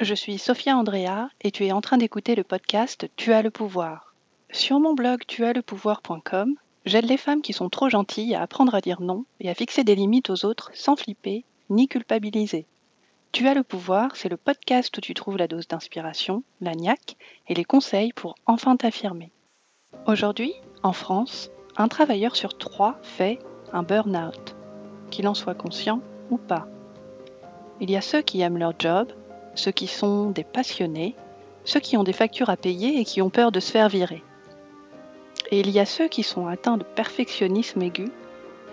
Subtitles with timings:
[0.00, 3.52] Je suis Sophia Andrea et tu es en train d'écouter le podcast Tu as le
[3.52, 4.12] pouvoir.
[4.50, 9.00] Sur mon blog tuaslepouvoir.com, j'aide les femmes qui sont trop gentilles à apprendre à dire
[9.00, 12.66] non et à fixer des limites aux autres sans flipper ni culpabiliser.
[13.30, 17.16] Tu as le pouvoir, c'est le podcast où tu trouves la dose d'inspiration, la niaque
[17.46, 19.30] et les conseils pour enfin t'affirmer.
[20.08, 23.38] Aujourd'hui, en France, un travailleur sur trois fait
[23.72, 24.56] un burn-out,
[25.12, 26.00] qu'il en soit conscient
[26.30, 26.66] ou pas.
[27.80, 29.12] Il y a ceux qui aiment leur job,
[29.54, 31.14] ceux qui sont des passionnés,
[31.64, 34.22] ceux qui ont des factures à payer et qui ont peur de se faire virer.
[35.50, 38.10] Et il y a ceux qui sont atteints de perfectionnisme aigu,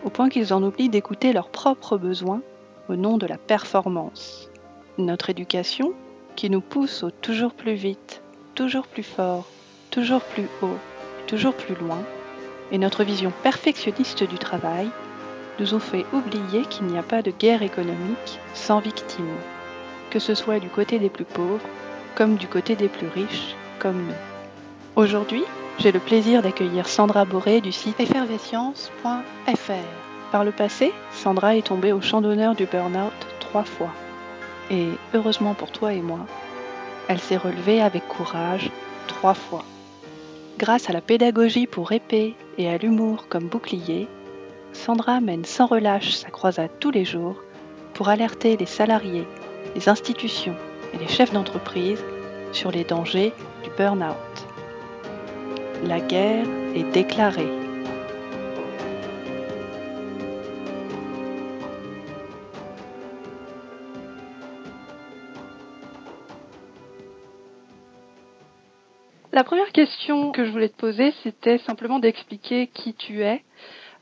[0.03, 2.41] au point qu'ils en oublient d'écouter leurs propres besoins
[2.89, 4.49] au nom de la performance.
[4.97, 5.93] Notre éducation,
[6.35, 8.21] qui nous pousse au toujours plus vite,
[8.55, 9.47] toujours plus fort,
[9.89, 10.77] toujours plus haut,
[11.27, 12.01] toujours plus loin,
[12.71, 14.89] et notre vision perfectionniste du travail
[15.59, 19.37] nous ont fait oublier qu'il n'y a pas de guerre économique sans victimes,
[20.11, 21.65] que ce soit du côté des plus pauvres
[22.15, 24.13] comme du côté des plus riches comme nous.
[24.95, 25.43] Aujourd'hui,
[25.79, 29.71] j'ai le plaisir d'accueillir Sandra Boré du site effervescience.fr.
[30.31, 33.91] Par le passé, Sandra est tombée au champ d'honneur du burn-out trois fois.
[34.69, 36.19] Et heureusement pour toi et moi,
[37.07, 38.69] elle s'est relevée avec courage
[39.07, 39.63] trois fois.
[40.57, 44.07] Grâce à la pédagogie pour épée et à l'humour comme bouclier,
[44.73, 47.41] Sandra mène sans relâche sa croisade tous les jours
[47.93, 49.27] pour alerter les salariés,
[49.75, 50.55] les institutions
[50.93, 52.03] et les chefs d'entreprise
[52.51, 54.15] sur les dangers du burn-out.
[55.83, 56.45] La guerre
[56.75, 57.49] est déclarée.
[69.33, 73.41] La première question que je voulais te poser, c'était simplement d'expliquer qui tu es,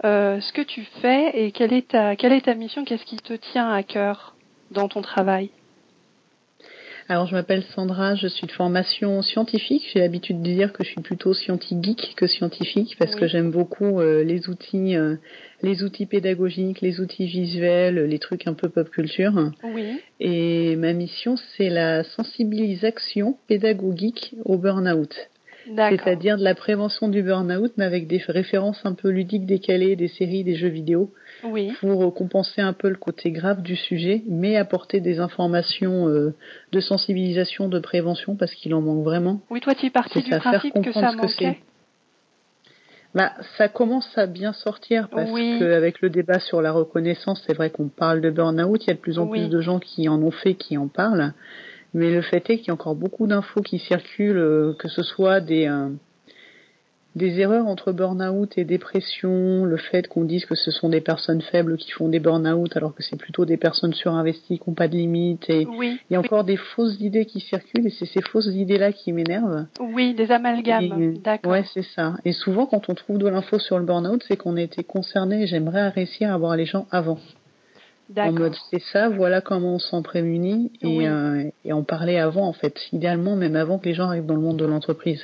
[0.03, 3.17] euh, ce que tu fais et quelle est ta, quelle est ta mission, qu'est-ce qui
[3.17, 4.35] te tient à cœur?
[4.71, 5.49] Dans ton travail.
[7.11, 9.89] Alors, je m'appelle Sandra, je suis de formation scientifique.
[9.91, 13.99] J'ai l'habitude de dire que je suis plutôt scientifique que scientifique parce que j'aime beaucoup
[13.99, 15.15] euh, les outils, euh,
[15.63, 19.33] les outils pédagogiques, les outils visuels, les trucs un peu pop culture.
[19.63, 19.99] Oui.
[20.19, 25.15] Et ma mission, c'est la sensibilisation pédagogique au burn-out.
[25.75, 30.07] C'est-à-dire de la prévention du burn-out, mais avec des références un peu ludiques décalées, des
[30.07, 31.11] séries, des jeux vidéo,
[31.43, 31.71] oui.
[31.79, 36.33] pour compenser un peu le côté grave du sujet, mais apporter des informations euh,
[36.71, 39.41] de sensibilisation, de prévention, parce qu'il en manque vraiment.
[39.49, 41.59] Oui, toi, tu es parti du principe que ça manquait.
[43.13, 45.57] bah, ça commence à bien sortir parce oui.
[45.59, 48.95] qu'avec le débat sur la reconnaissance, c'est vrai qu'on parle de burn-out, il y a
[48.95, 49.39] de plus en oui.
[49.39, 51.33] plus de gens qui en ont fait, qui en parlent.
[51.93, 55.01] Mais le fait est qu'il y a encore beaucoup d'infos qui circulent, euh, que ce
[55.01, 55.89] soit des, euh,
[57.15, 61.41] des erreurs entre burn-out et dépression, le fait qu'on dise que ce sont des personnes
[61.41, 64.87] faibles qui font des burn-out alors que c'est plutôt des personnes surinvesties qui n'ont pas
[64.87, 65.49] de limites.
[65.49, 66.25] Et oui, il y a oui.
[66.25, 69.65] encore des fausses idées qui circulent et c'est ces fausses idées-là qui m'énervent.
[69.79, 71.17] Oui, des amalgames.
[71.17, 71.51] D'accord.
[71.51, 72.15] Ouais, c'est ça.
[72.25, 75.47] Et souvent, quand on trouve de l'info sur le burn-out, c'est qu'on a été concerné.
[75.47, 77.17] J'aimerais réussir à voir les gens avant
[78.17, 81.07] en mode c'est ça, voilà comment on s'en prémunit et, oui.
[81.07, 84.35] euh, et en parler avant en fait, idéalement même avant que les gens arrivent dans
[84.35, 85.23] le monde de l'entreprise.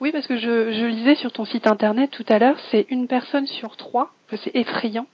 [0.00, 3.06] Oui, parce que je, je lisais sur ton site internet tout à l'heure, c'est une
[3.08, 4.10] personne sur trois,
[4.42, 5.06] c'est effrayant.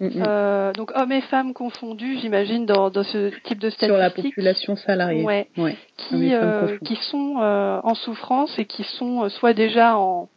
[0.00, 0.24] Mm -hmm.
[0.26, 3.88] euh, donc hommes et femmes confondus, j'imagine, dans, dans ce type de statistiques.
[3.88, 5.22] Sur la population salariée.
[5.22, 5.76] Ouais, ouais.
[5.96, 10.28] qui, euh, qui sont euh, en souffrance et qui sont soit déjà en,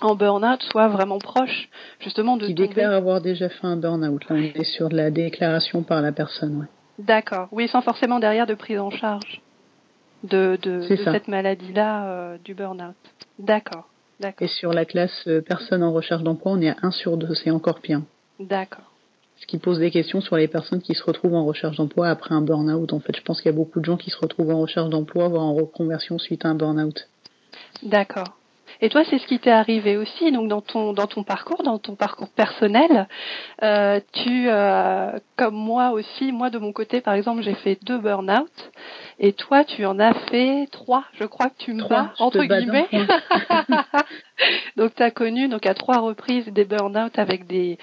[0.00, 1.68] en burn-out, soit vraiment proches
[2.00, 2.68] justement de qui tomber.
[2.68, 4.28] déclarent avoir déjà fait un burn-out.
[4.28, 6.60] Là, on est sur de la déclaration par la personne.
[6.60, 6.66] Ouais.
[6.98, 7.48] D'accord.
[7.52, 9.40] Oui, sans forcément derrière de prise en charge
[10.24, 12.96] de, de, cette maladie-là euh, du burn-out.
[13.38, 13.88] D'accord.
[14.40, 17.34] Et sur la classe euh, personnes en recherche d'emploi, on est à 1 sur 2,
[17.34, 18.02] c'est encore pire.
[18.40, 18.90] D'accord.
[19.36, 22.34] Ce qui pose des questions sur les personnes qui se retrouvent en recherche d'emploi après
[22.34, 22.92] un burn-out.
[22.92, 24.90] En fait, je pense qu'il y a beaucoup de gens qui se retrouvent en recherche
[24.90, 27.08] d'emploi, voire en reconversion suite à un burn-out.
[27.84, 28.37] D'accord.
[28.80, 31.78] Et toi, c'est ce qui t'est arrivé aussi, donc dans ton dans ton parcours, dans
[31.78, 33.08] ton parcours personnel,
[33.62, 37.98] euh, tu euh, comme moi aussi, moi de mon côté, par exemple, j'ai fait deux
[37.98, 38.70] burn-out,
[39.18, 41.04] et toi, tu en as fait trois.
[41.14, 42.88] Je crois que tu me trois, bats entre guillemets.
[44.76, 47.78] donc, tu as connu donc à trois reprises des burn-out avec des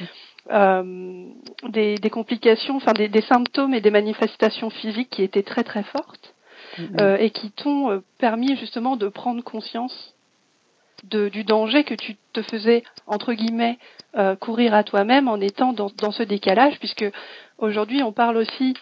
[0.52, 1.26] euh,
[1.70, 5.84] des, des complications, enfin des, des symptômes et des manifestations physiques qui étaient très très
[5.84, 6.34] fortes.
[6.78, 7.02] Mm -hmm.
[7.02, 10.15] euh, et qui t'ont permis justement de prendre conscience
[11.04, 13.78] de, du danger que tu te faisais entre guillemets
[14.18, 17.06] euh, courir à toi-même en étant dans, dans, ce décalage, puisque
[17.58, 18.74] aujourd'hui on parle aussi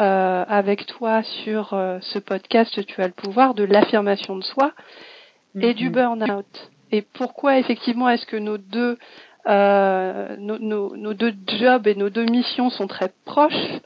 [0.00, 4.72] euh, avec toi sur euh, ce podcast Tu as le pouvoir de l'affirmation de soi
[5.54, 5.64] mm -hmm.
[5.64, 6.70] et du burn-out.
[6.90, 8.98] Et pourquoi effectivement est-ce que nos deux
[9.48, 13.80] euh, nos, nos, nos, deux jobs et nos deux missions sont très proches,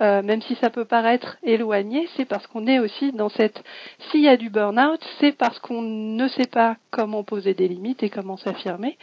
[0.00, 3.62] euh, même si ça peut paraître éloigné, c'est parce qu'on est aussi dans cette.
[4.10, 8.02] S'il y a du burn-out, c'est parce qu'on ne sait pas comment poser des limites
[8.02, 8.96] et comment s'affirmer,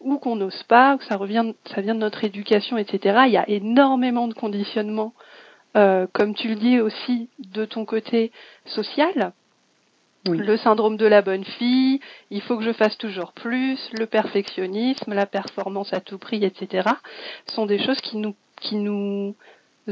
[0.00, 3.20] ou qu'on n'ose pas, ou que ça revient, ça vient de notre éducation, etc.
[3.26, 5.12] Il y a énormément de conditionnements,
[5.76, 8.32] euh, comme tu le dis aussi de ton côté
[8.66, 9.32] social.
[10.28, 10.38] Oui.
[10.38, 15.14] Le syndrome de la bonne fille, il faut que je fasse toujours plus, le perfectionnisme,
[15.14, 16.88] la performance à tout prix, etc.
[17.46, 19.34] sont des choses qui nous qui nous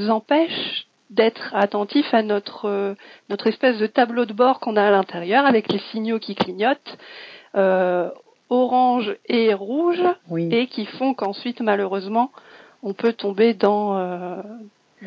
[0.09, 2.95] empêche d'être attentif à notre euh,
[3.29, 6.97] notre espèce de tableau de bord qu'on a à l'intérieur avec les signaux qui clignotent
[7.57, 8.09] euh,
[8.49, 10.49] orange et rouge oui.
[10.53, 12.31] et qui font qu'ensuite malheureusement
[12.85, 14.41] on peut tomber dans euh,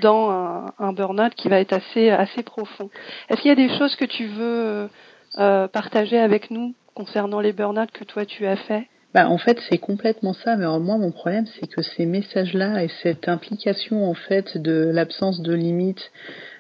[0.02, 2.90] dans un, un burn-out qui va être assez assez profond.
[3.30, 4.90] Est-ce qu'il y a des choses que tu veux
[5.40, 9.60] euh, partager avec nous concernant les burn-out que toi tu as fait bah, en fait,
[9.70, 10.56] c'est complètement ça.
[10.56, 14.90] Mais alors, moi, mon problème, c'est que ces messages-là et cette implication, en fait, de
[14.92, 16.12] l'absence de limite,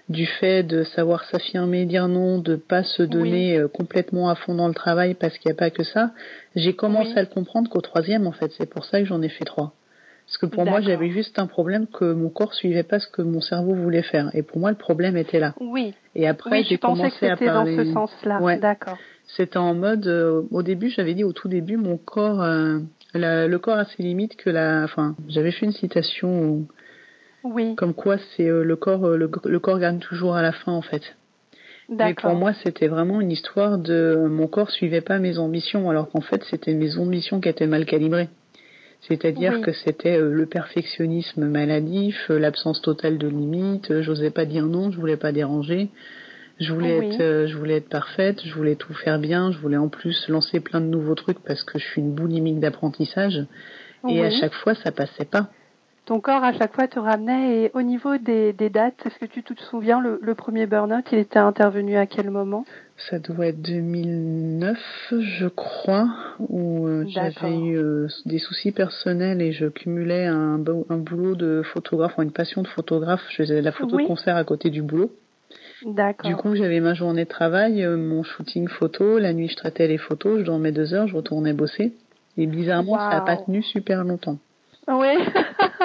[0.07, 3.69] du fait de savoir s'affirmer, dire non, de pas se donner oui.
[3.73, 6.11] complètement à fond dans le travail parce qu'il n'y a pas que ça,
[6.55, 7.17] j'ai commencé oui.
[7.17, 8.51] à le comprendre qu'au troisième, en fait.
[8.57, 9.73] C'est pour ça que j'en ai fait trois.
[10.25, 13.21] Parce que pour moi, j'avais juste un problème que mon corps suivait pas ce que
[13.21, 14.29] mon cerveau voulait faire.
[14.33, 15.53] Et pour moi, le problème était là.
[15.59, 15.93] Oui.
[16.15, 17.75] Et après, oui, j'ai commencé à parler.
[17.75, 18.41] dans ce sens-là.
[18.41, 18.57] Ouais.
[18.57, 18.97] D'accord.
[19.35, 22.79] C'était en mode, euh, au début, j'avais dit au tout début, mon corps, euh,
[23.13, 26.65] la, le corps a ses limites que la, enfin, j'avais fait une citation
[27.43, 27.75] oui.
[27.75, 30.81] comme quoi c'est euh, le corps, le, le, corps gagne toujours à la fin en
[30.81, 31.01] fait.
[31.89, 36.09] Mais pour moi, c'était vraiment une histoire de mon corps suivait pas mes ambitions, alors
[36.09, 38.29] qu'en fait, c'était mes ambitions qui étaient mal calibrées.
[39.07, 39.61] C'est-à-dire oui.
[39.61, 45.17] que c'était le perfectionnisme maladif, l'absence totale de limites, j'osais pas dire non, je voulais
[45.17, 45.89] pas déranger.
[46.59, 47.07] Je voulais oui.
[47.07, 50.27] être, euh, je voulais être parfaite, je voulais tout faire bien, je voulais en plus
[50.29, 53.45] lancer plein de nouveaux trucs parce que je suis une boulimique d'apprentissage.
[54.03, 54.17] Oui.
[54.17, 55.49] Et à chaque fois, ça passait pas.
[56.05, 57.63] Ton corps, à chaque fois, te ramenait.
[57.63, 61.05] Et au niveau des, des dates, est-ce que tu te souviens, le, le premier burn-out,
[61.13, 62.65] il était intervenu à quel moment?
[63.09, 64.77] Ça doit être 2009,
[65.11, 66.09] je crois,
[66.39, 71.63] où euh, j'avais eu euh, des soucis personnels et je cumulais un, un boulot de
[71.73, 73.21] photographe, enfin une passion de photographe.
[73.29, 74.03] Je faisais de la photo oui.
[74.03, 75.11] de concert à côté du boulot.
[75.85, 76.29] D'accord.
[76.29, 79.19] Du coup, j'avais ma journée de travail, euh, mon shooting photo.
[79.19, 80.39] La nuit, je traitais les photos.
[80.39, 81.93] Je dormais deux heures, je retournais bosser.
[82.37, 82.99] Et bizarrement, wow.
[82.99, 84.37] ça n'a pas tenu super longtemps.
[84.87, 85.17] Oui.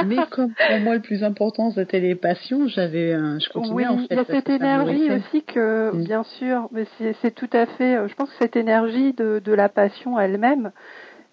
[0.07, 3.87] Mais comme pour moi, le plus important, c'était les passions, j'avais, euh, je continuais oui,
[3.87, 4.07] en fait.
[4.11, 6.05] Il y a cette énergie aussi que, Mm.
[6.05, 6.85] bien sûr, mais
[7.23, 7.97] c'est tout à fait.
[7.97, 10.73] euh, Je pense que cette énergie de, de la passion elle-même,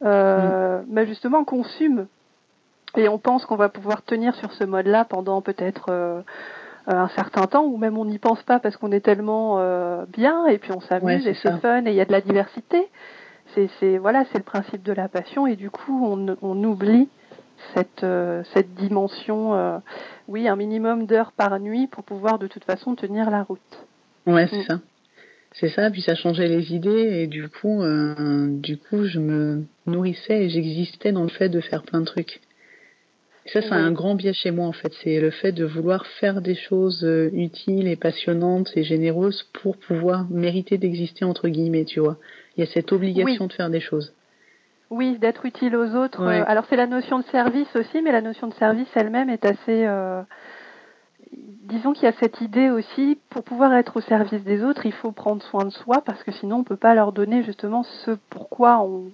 [0.04, 0.86] euh, Mm.
[0.90, 2.08] bah, justement, consume.
[2.98, 6.22] Et on pense qu'on va pouvoir tenir sur ce mode-là pendant peut-être euh,
[6.88, 10.46] un certain temps, ou même on n'y pense pas parce qu'on est tellement euh, bien,
[10.46, 12.88] et puis on s'amuse Ouais, et c'est fun, et il y a de la diversité.
[13.80, 17.08] C'est voilà, c'est le principe de la passion, et du coup, on, on oublie
[17.74, 19.78] cette, euh, cette dimension, euh,
[20.28, 23.60] oui, un minimum d'heures par nuit pour pouvoir de toute façon tenir la route.
[24.26, 24.66] Ouais, c'est mm.
[24.68, 24.80] ça.
[25.54, 29.64] C'est ça, puis ça changeait les idées et du coup, euh, du coup, je me
[29.86, 32.42] nourrissais et j'existais dans le fait de faire plein de trucs.
[33.46, 33.78] Et ça, c'est oui.
[33.78, 34.92] un grand biais chez moi en fait.
[35.02, 40.26] C'est le fait de vouloir faire des choses utiles et passionnantes et généreuses pour pouvoir
[40.30, 42.18] mériter d'exister entre guillemets, tu vois.
[42.58, 43.48] Il y a cette obligation oui.
[43.48, 44.14] de faire des choses.
[44.92, 46.26] Oui, d'être utile aux autres.
[46.26, 46.44] Ouais.
[46.48, 49.86] Alors c'est la notion de service aussi, mais la notion de service elle-même est assez.
[49.86, 50.22] Euh,
[51.32, 54.94] disons qu'il y a cette idée aussi, pour pouvoir être au service des autres, il
[54.94, 58.12] faut prendre soin de soi parce que sinon on peut pas leur donner justement ce
[58.30, 59.06] pourquoi on,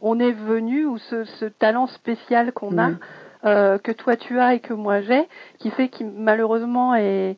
[0.00, 2.90] on est venu ou ce, ce talent spécial qu'on a,
[3.44, 7.36] euh, que toi tu as et que moi j'ai, qui fait qu'il malheureusement est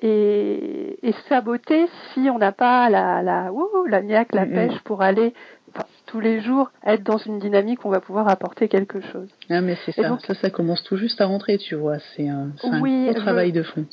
[0.00, 5.02] et, et saboté si on n'a pas la la ouh, la niaque, la pêche pour
[5.02, 5.34] aller
[6.08, 9.28] tous les jours être dans une dynamique où on va pouvoir apporter quelque chose.
[9.48, 12.28] Ah mais c'est ça, donc, ça ça commence tout juste à rentrer, tu vois, c'est
[12.28, 12.50] un,
[12.82, 13.60] oui, un gros travail je...
[13.60, 13.84] de fond.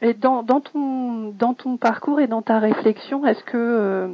[0.00, 4.08] Et dans, dans ton dans ton parcours et dans ta réflexion, est-ce que euh,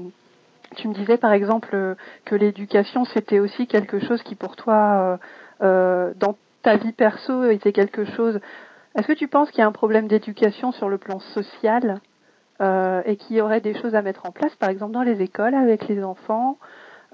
[0.76, 1.94] tu me disais par exemple euh,
[2.25, 5.18] que l'éducation c'était aussi quelque chose qui pour toi
[5.62, 8.40] euh, euh, dans ta vie perso était quelque chose?
[8.97, 12.00] Est-ce que tu penses qu'il y a un problème d'éducation sur le plan social
[12.61, 15.21] euh, et qu'il y aurait des choses à mettre en place, par exemple dans les
[15.21, 16.59] écoles avec les enfants,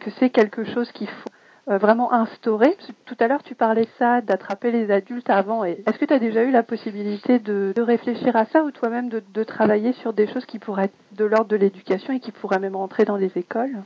[0.00, 1.30] que c'est quelque chose qu'il faut
[1.70, 5.62] euh, vraiment instaurer Tout à l'heure, tu parlais ça, d'attraper les adultes avant.
[5.62, 9.22] Est-ce que tu as déjà eu la possibilité de, réfléchir à ça ou toi-même de,
[9.32, 12.58] de, travailler sur des choses qui pourraient être de l'ordre de l'éducation et qui pourraient
[12.58, 13.76] même rentrer dans les écoles?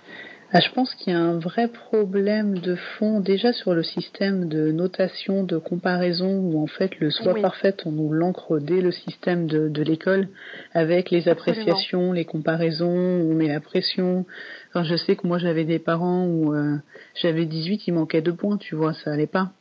[0.53, 4.49] Ah, je pense qu'il y a un vrai problème de fond déjà sur le système
[4.49, 8.93] de notation, de comparaison, où en fait le soi parfait, on nous l'ancre dès le
[8.93, 10.29] système de, de l'école,
[10.73, 14.27] avec les appréciations, les comparaisons, on met la pression.
[14.71, 16.77] Enfin, je sais que moi j'avais des parents où euh,
[17.21, 19.53] j'avais 18, il manquait deux points, tu vois, ça allait pas.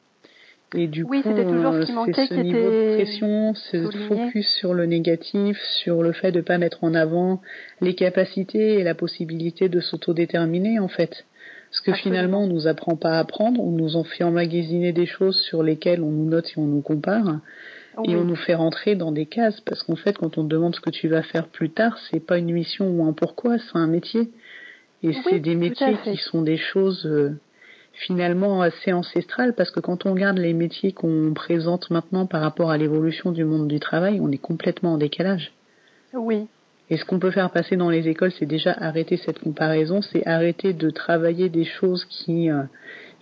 [0.75, 4.74] Et du oui, c'était toujours ce qui manquait, ce niveau de pression, ce focus sur
[4.74, 7.42] le négatif, sur le fait de pas mettre en avant
[7.82, 11.25] les capacités et la possibilité de s'autodéterminer en fait.
[11.70, 15.08] Parce que finalement, on nous apprend pas à apprendre, on nous en fait emmagasiner des
[15.08, 17.39] choses sur lesquelles on nous note et on nous compare.
[18.06, 20.75] Et on nous fait rentrer dans des cases parce qu'en fait, quand on te demande
[20.75, 23.77] ce que tu vas faire plus tard, c'est pas une mission ou un pourquoi, c'est
[23.77, 24.30] un métier.
[25.03, 27.39] Et c'est des métiers qui sont des choses euh,
[28.05, 32.72] finalement assez ancestral parce que quand on regarde les métiers qu'on présente maintenant par rapport
[32.72, 35.51] à l'évolution du monde du travail, on est complètement en décalage.
[36.13, 36.48] Oui.
[36.89, 40.25] Et ce qu'on peut faire passer dans les écoles, c'est déjà arrêter cette comparaison, c'est
[40.27, 42.63] arrêter de travailler des choses qui euh,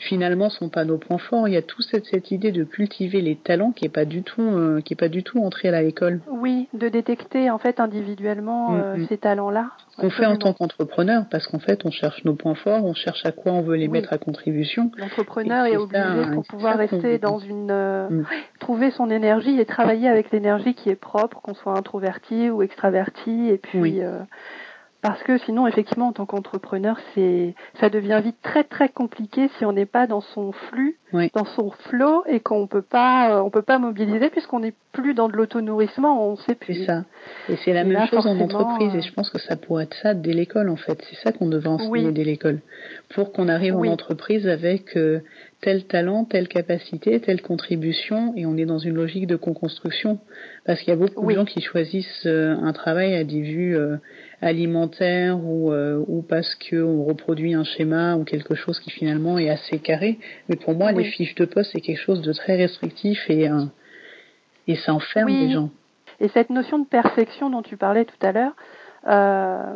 [0.01, 1.47] finalement sont pas nos points forts.
[1.47, 4.23] Il y a toute cette, cette idée de cultiver les talents qui est pas du
[4.23, 6.21] tout euh, qui est pas du tout entrée à l'école.
[6.29, 9.07] Oui, de détecter en fait individuellement euh, mm, mm.
[9.07, 9.71] ces talents-là.
[9.97, 13.25] On fait en tant qu'entrepreneur parce qu'en fait on cherche nos points forts, on cherche
[13.25, 14.91] à quoi on veut les mettre à contribution.
[14.97, 18.25] L'entrepreneur est, obligé pour pouvoir rester dans une euh, mm.
[18.59, 23.49] trouver son énergie et travailler avec l'énergie qui est propre, qu'on soit introverti ou extraverti
[23.49, 24.01] et puis
[25.01, 29.65] parce que sinon, effectivement, en tant qu'entrepreneur, c'est, ça devient vite très très compliqué si
[29.65, 30.99] on n'est pas dans son flux,
[31.33, 35.15] dans son flow, et qu'on peut pas, euh, on peut pas mobiliser puisqu'on n'est plus
[35.15, 36.75] dans de l'auto-nourrissement, on sait plus.
[36.75, 37.05] C'est ça.
[37.49, 39.95] Et c'est la même chose en entreprise, et euh, je pense que ça pourrait être
[40.03, 41.03] ça dès l'école en fait.
[41.09, 42.59] C'est ça qu'on devrait enseigner dès l'école,
[43.15, 45.21] pour qu'on arrive en entreprise avec euh,
[45.61, 50.19] tel talent, telle capacité, telle contribution, et on est dans une logique de co-construction.
[50.65, 53.77] Parce qu'il y a beaucoup de gens qui choisissent un travail à des vues
[54.41, 59.49] alimentaire ou, euh, ou parce qu'on reproduit un schéma ou quelque chose qui finalement est
[59.49, 60.19] assez carré.
[60.49, 63.65] Mais pour moi, les fiches de poste, c'est quelque chose de très restrictif et, euh,
[64.67, 65.69] et ça enferme les gens.
[66.19, 68.53] Et cette notion de perfection dont tu parlais tout à l'heure,
[69.07, 69.75] euh,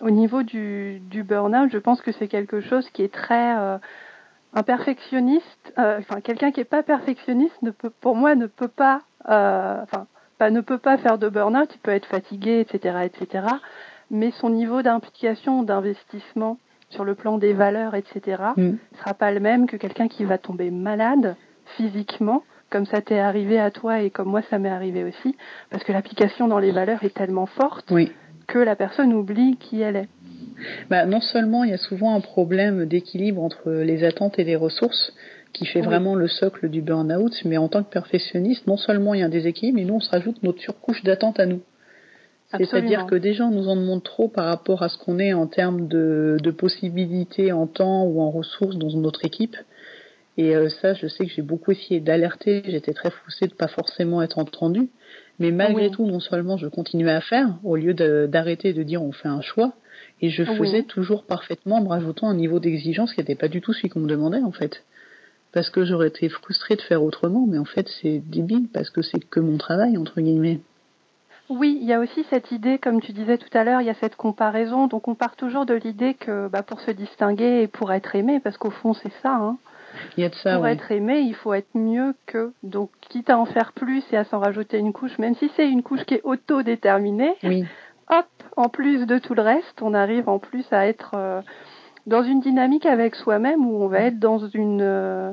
[0.00, 3.56] au niveau du, du burn-out, je pense que c'est quelque chose qui est très...
[3.56, 3.78] Euh,
[4.54, 8.68] un perfectionniste, euh, enfin quelqu'un qui n'est pas perfectionniste, ne peut, pour moi, ne peut
[8.68, 9.00] pas...
[9.24, 10.06] enfin,
[10.50, 13.46] ne peut pas faire de burn-out, il peut être fatigué, etc., etc
[14.12, 16.58] mais son niveau d'implication, d'investissement
[16.90, 18.78] sur le plan des valeurs, etc., ne mm.
[18.98, 21.34] sera pas le même que quelqu'un qui va tomber malade
[21.76, 25.36] physiquement, comme ça t'est arrivé à toi et comme moi ça m'est arrivé aussi,
[25.70, 27.92] parce que l'application dans les valeurs est tellement forte
[28.46, 30.08] que la personne oublie qui elle est.
[30.90, 34.56] Bah, non seulement il y a souvent un problème d'équilibre entre les attentes et les
[34.56, 35.14] ressources,
[35.52, 39.20] qui fait vraiment le socle du burn-out, mais en tant que perfectionniste, non seulement il
[39.20, 41.60] y a un déséquilibre, mais nous on se rajoute notre surcouche d'attente à nous.
[42.58, 45.46] C'est-à-dire que déjà, on nous en demande trop par rapport à ce qu'on est en
[45.46, 49.56] termes de, de, possibilités en temps ou en ressources dans notre équipe.
[50.36, 52.62] Et euh, ça, je sais que j'ai beaucoup essayé d'alerter.
[52.66, 54.88] J'étais très frustrée de pas forcément être entendue.
[55.38, 59.12] Mais malgré tout, non seulement je continuais à faire, au lieu d'arrêter de, dire on
[59.12, 59.72] fait un choix,
[60.20, 63.60] et je faisais toujours parfaitement en me rajoutant un niveau d'exigence qui n'était pas du
[63.60, 64.84] tout celui qu'on me demandait en fait.
[65.52, 69.02] Parce que j'aurais été frustrée de faire autrement, mais en fait c'est débile parce que
[69.02, 70.60] c'est que mon travail entre guillemets.
[71.48, 73.90] Oui, il y a aussi cette idée, comme tu disais tout à l'heure, il y
[73.90, 74.86] a cette comparaison.
[74.86, 78.40] Donc on part toujours de l'idée que bah, pour se distinguer et pour être aimé,
[78.40, 79.34] parce qu'au fond c'est ça.
[79.34, 79.58] Hein,
[80.16, 82.52] il y a de ça, pour être aimé, il faut être mieux que.
[82.62, 85.68] Donc quitte à en faire plus et à s'en rajouter une couche, même si c'est
[85.68, 87.64] une couche qui est auto-déterminée, oui.
[88.08, 91.42] hop, en plus de tout le reste, on arrive en plus à être euh,
[92.06, 94.80] dans une dynamique avec soi-même où on va être dans une.
[94.80, 95.32] Euh,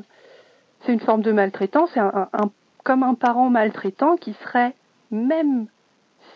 [0.82, 2.50] c'est une forme de maltraitance, c'est un, un,
[2.84, 4.74] comme un parent maltraitant qui serait
[5.12, 5.68] même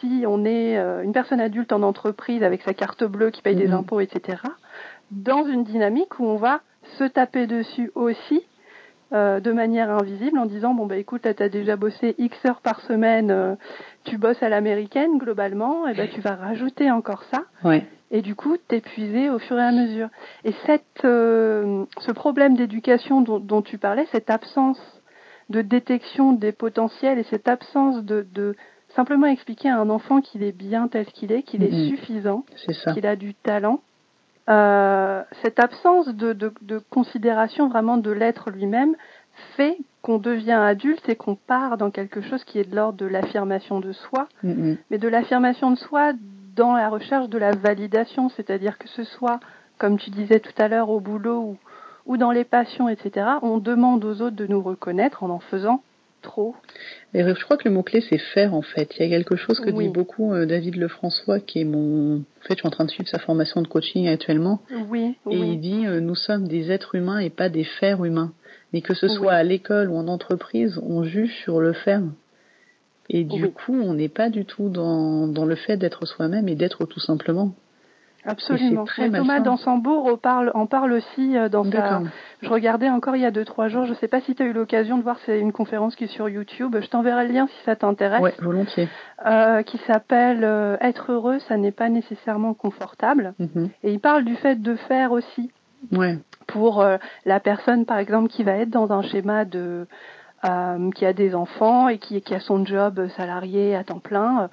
[0.04, 3.56] si on est euh, une personne adulte en entreprise avec sa carte bleue qui paye
[3.56, 3.76] des mhm.
[3.76, 4.38] impôts, etc.,
[5.12, 6.62] dans une dynamique où on va
[6.98, 8.42] se taper dessus aussi
[9.14, 12.62] euh, de manière invisible en disant bon bah écoute tu as déjà bossé X heures
[12.62, 13.56] par semaine, euh,
[14.06, 17.44] tu bosses à l'américaine globalement, et ben tu vas rajouter encore ça.
[18.12, 20.08] Et du coup, t'épuiser au fur et à mesure.
[20.44, 24.80] Et cette, ce problème d'éducation dont, dont, tu parlais, cette absence
[25.50, 28.56] de détection des potentiels et cette absence de, de,
[28.96, 31.90] simplement expliquer à un enfant qu'il est bien tel qu'il est, qu'il est mm-hmm.
[31.90, 32.46] suffisant,
[32.94, 33.82] qu'il a du talent.
[34.50, 38.96] Euh, cette absence de, de, de, considération vraiment de l'être lui-même
[39.56, 43.06] fait qu'on devient adulte et qu'on part dans quelque chose qui est de l'ordre de
[43.06, 44.78] l'affirmation de soi, mm-hmm.
[44.92, 46.12] mais de l'affirmation de soi
[46.56, 49.40] dans la recherche de la validation, c'est-à-dire que ce soit,
[49.78, 51.58] comme tu disais tout à l'heure, au boulot ou,
[52.06, 55.82] ou dans les passions, etc., on demande aux autres de nous reconnaître en en faisant
[56.24, 56.56] trop
[57.14, 58.96] je crois que le mot-clé, c'est faire, en fait.
[58.98, 59.86] Il y a quelque chose que Oui.
[59.86, 62.18] dit beaucoup euh, David Lefrançois, qui est mon...
[62.18, 64.62] En fait, je suis en train de suivre sa formation de coaching actuellement.
[64.90, 68.34] Oui, Et il dit, euh, nous sommes des êtres humains et pas des fers humains.
[68.72, 72.02] Mais que ce soit à l'école ou en entreprise, on juge sur le faire.
[73.10, 76.56] Et du coup, on n'est pas du tout dans, dans le fait d'être soi-même et
[76.56, 77.54] d'être tout simplement.
[78.26, 78.86] Absolument.
[78.86, 79.40] Très Oui, Thomas.
[79.40, 82.02] Dansembourg en parle, en parle aussi euh, dans sa...
[82.42, 84.44] Je regardais encore il y a deux trois jours, je ne sais pas si tu
[84.44, 87.34] as eu l'occasion de voir, c'est une conférence qui est sur YouTube, je t'enverrai le
[87.34, 88.90] lien si ça t'intéresse, Ouais, volontiers.
[89.26, 93.34] euh, qui s'appelle euh, Être heureux, ça n'est pas nécessairement confortable.
[93.40, 93.70] Mhm.
[93.84, 95.52] Et il parle du fait de faire aussi.
[95.92, 96.18] Ouais.
[96.48, 99.86] pour euh, la personne par exemple qui va être dans un schéma de
[100.46, 104.44] euh, qui a des enfants et qui, qui a son job salarié à temps plein
[104.44, 104.48] euh,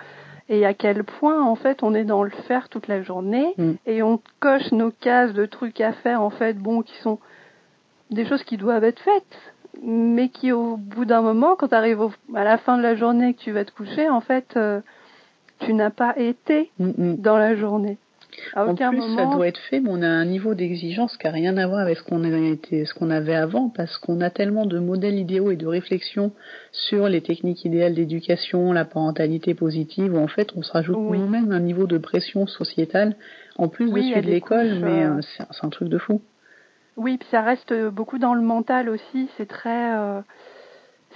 [0.50, 3.73] et à quel point en fait on est dans le faire toute la journée Mm.
[3.87, 7.19] et on coche nos cases de trucs à faire en fait bon qui sont
[8.11, 9.38] des choses qui doivent être faites
[9.83, 12.02] mais qui au bout d'un moment quand tu arrives
[12.35, 14.80] à la fin de la journée que tu vas te coucher en fait euh,
[15.61, 17.16] tu n'as pas été Mm, mm.
[17.19, 17.97] dans la journée
[18.54, 21.26] à En aucun plus, ça doit être fait, mais on a un niveau d'exigence qui
[21.26, 22.20] n'a rien à voir avec ce qu'on
[22.99, 26.32] qu'on avait avant, parce qu'on a tellement de modèles idéaux et de réflexions
[26.73, 31.18] sur les techniques idéales d'éducation, la parentalité positive, où en fait, on se rajoute Oui.
[31.18, 33.16] nous-mêmes un niveau de pression sociétale,
[33.56, 35.20] en plus Oui, de celui de l'école, mais euh, euh,
[35.50, 36.20] c'est un truc de fou.
[36.97, 39.28] Oui, puis ça reste beaucoup dans le mental aussi.
[39.37, 40.20] C'est très, euh,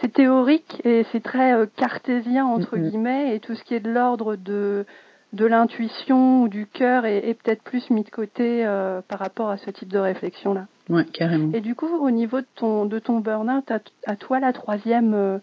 [0.01, 3.35] c'est théorique et c'est très cartésien entre guillemets.
[3.35, 4.87] Et tout ce qui est de l'ordre de
[5.35, 9.51] de l'intuition ou du cœur est, est peut-être plus mis de côté euh, par rapport
[9.51, 10.67] à ce type de réflexion là.
[10.89, 11.51] Ouais, carrément.
[11.55, 15.13] Et du coup, au niveau de ton de ton burn-out, à, à toi la troisième
[15.15, 15.39] euh,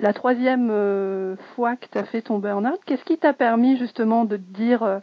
[0.00, 4.24] la troisième euh, fois que tu as fait ton burn-out, qu'est-ce qui t'a permis justement
[4.24, 5.00] de te dire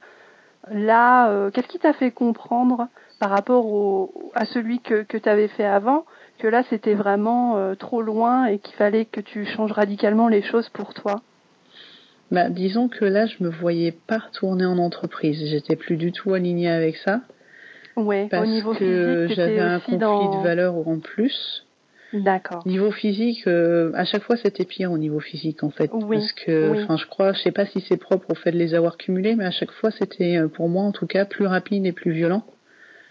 [0.71, 2.87] là, qu'est-ce qui t'a fait comprendre
[3.19, 6.05] par rapport au, à celui que, que tu avais fait avant,
[6.39, 10.69] que là c'était vraiment trop loin et qu'il fallait que tu changes radicalement les choses
[10.69, 11.21] pour toi?
[12.31, 15.45] Bah, disons que là, je me voyais pas retourner en entreprise.
[15.45, 17.21] J'étais plus du tout alignée avec ça.
[17.95, 20.39] Ouais, Parce au niveau que j'avais un conflit dans...
[20.39, 21.65] de valeurs en plus.
[22.13, 22.65] D'accord.
[22.65, 25.89] Niveau physique, euh, à chaque fois c'était pire au niveau physique en fait.
[25.93, 26.83] Oui, Parce que, oui.
[26.83, 29.35] enfin, je crois, je sais pas si c'est propre au fait de les avoir cumulés,
[29.35, 32.11] mais à chaque fois c'était euh, pour moi en tout cas plus rapide et plus
[32.11, 32.43] violent.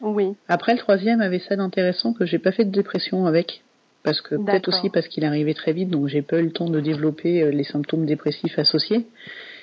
[0.01, 3.63] Oui, Après le troisième avait ça d'intéressant que j'ai pas fait de dépression avec.
[4.05, 6.69] Parce que peut-être aussi parce qu'il arrivait très vite, donc j'ai pas eu le temps
[6.69, 9.07] de développer euh, les symptômes dépressifs associés.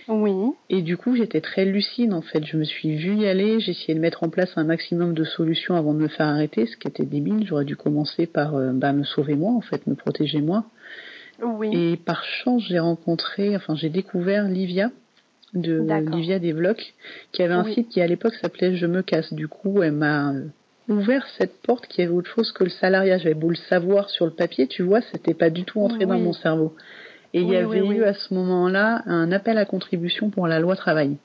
[0.07, 0.33] oui,
[0.71, 2.43] Et du coup, j'étais très lucide en fait.
[2.43, 5.23] Je me suis vue y aller, j'ai essayé de mettre en place un maximum de
[5.23, 7.45] solutions avant de me faire arrêter, ce qui était débile.
[7.45, 10.65] J'aurais dû commencer par euh, bah, me sauver moi, en fait, me protéger moi.
[11.41, 11.69] oui.
[11.73, 14.89] Et par chance, j'ai rencontré, enfin, j'ai découvert Livia
[15.53, 15.85] de.
[16.15, 16.93] Livia Devloc,
[17.31, 17.75] qui avait un Oui.
[17.75, 19.31] site qui à l'époque s'appelait Je me casse.
[19.33, 20.45] Du coup, elle m'a euh,
[20.89, 23.17] ouvert cette porte qui avait autre chose que le salariat.
[23.17, 26.15] J'avais beau le savoir sur le papier, tu vois, c'était pas du tout entré dans
[26.15, 26.21] Oui.
[26.21, 26.75] mon cerveau.
[27.33, 30.75] Et il y avait eu à ce moment-là un appel à contribution pour la loi
[30.75, 31.17] travail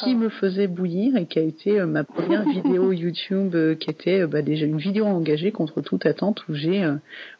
[0.00, 3.90] qui me faisait bouillir et qui a été euh, ma première vidéo YouTube euh, qui
[3.90, 6.88] était euh, bah, déjà une vidéo engagée contre toute attente où j'ai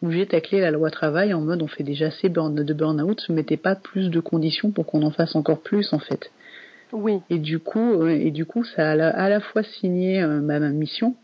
[0.03, 3.29] où j'ai taclé la loi travail en mode on fait déjà assez burn, de burn-out,
[3.29, 6.31] mettez pas plus de conditions pour qu'on en fasse encore plus en fait.
[6.93, 10.23] Oui, Et du coup euh, et du coup ça a la- à la fois signé
[10.23, 11.15] euh, ma, ma mission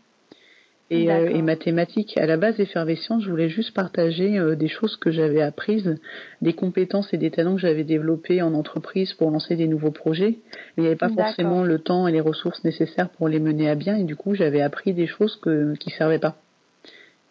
[0.91, 2.15] et, euh, et ma thématique.
[2.17, 5.97] À la base effervescence, je voulais juste partager des choses que j'avais apprises,
[6.43, 10.35] des compétences et des talents que j'avais développés en entreprise pour lancer des nouveaux projets.
[10.53, 13.67] Mais il n'y avait pas forcément le temps et les ressources nécessaires pour les mener
[13.67, 13.95] à bien.
[13.97, 16.35] Et du coup, j'avais appris des choses que, qui servaient pas.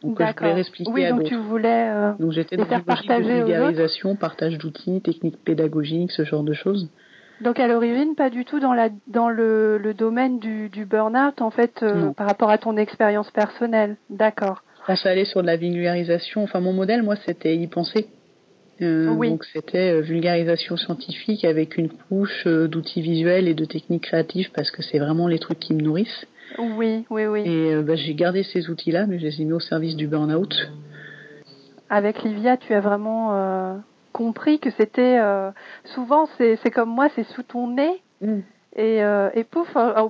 [0.03, 0.55] Donc, je voulais d'accord.
[0.55, 1.31] réexpliquer Oui, à donc d'autres.
[1.31, 6.11] tu voulais euh, Donc j'étais dans faire une logique de vulgarisation, partage d'outils, techniques pédagogiques,
[6.11, 6.91] ce genre de choses.
[7.41, 11.43] Donc à l'origine, pas du tout dans, la, dans le, le domaine du, du burn-out,
[11.43, 13.97] en fait, euh, par rapport à ton expérience personnelle.
[14.09, 14.63] D'accord.
[14.87, 16.45] Pensais aller sur de la vulgarisation.
[16.45, 18.07] Enfin, mon modèle, moi, c'était y penser.
[18.83, 19.31] Euh, Oui.
[19.31, 24.71] Donc c'était euh, vulgarisation scientifique avec une couche d'outils visuels et de techniques créatives parce
[24.71, 26.27] que c'est vraiment les trucs qui me nourrissent.
[26.59, 27.43] Oui, oui, oui.
[27.47, 30.07] Et euh, bah, j'ai gardé ces outils-là, mais je les ai mis au service du
[30.07, 30.55] burn-out.
[31.89, 33.83] Avec Livia, tu as vraiment
[34.15, 35.19] compris que c'était...
[35.21, 35.51] euh,
[35.95, 38.03] souvent, c'est c'est comme moi, c'est sous ton nez.
[38.77, 40.09] Et, euh, et pouf, euh, euh,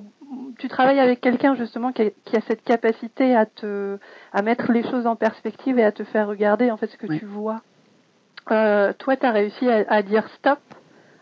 [0.59, 3.99] tu travailles avec quelqu'un justement qui a, qui a cette capacité à te
[4.33, 7.07] à mettre les choses en perspective et à te faire regarder en fait ce que
[7.09, 7.19] Oui.
[7.19, 7.61] tu vois.
[8.51, 10.61] Euh, toi, tu as réussi à, à dire stop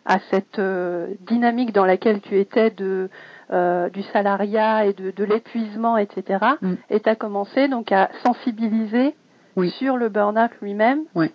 [0.04, 3.08] à cette euh, dynamique dans laquelle tu étais de
[3.52, 6.44] euh, du salariat et de, de l'épuisement, etc.
[6.60, 6.74] Mm.
[6.90, 9.14] Et tu as commencé donc à sensibiliser
[9.56, 9.70] Oui.
[9.78, 11.02] sur le burn-out lui-même.
[11.14, 11.30] Ouais.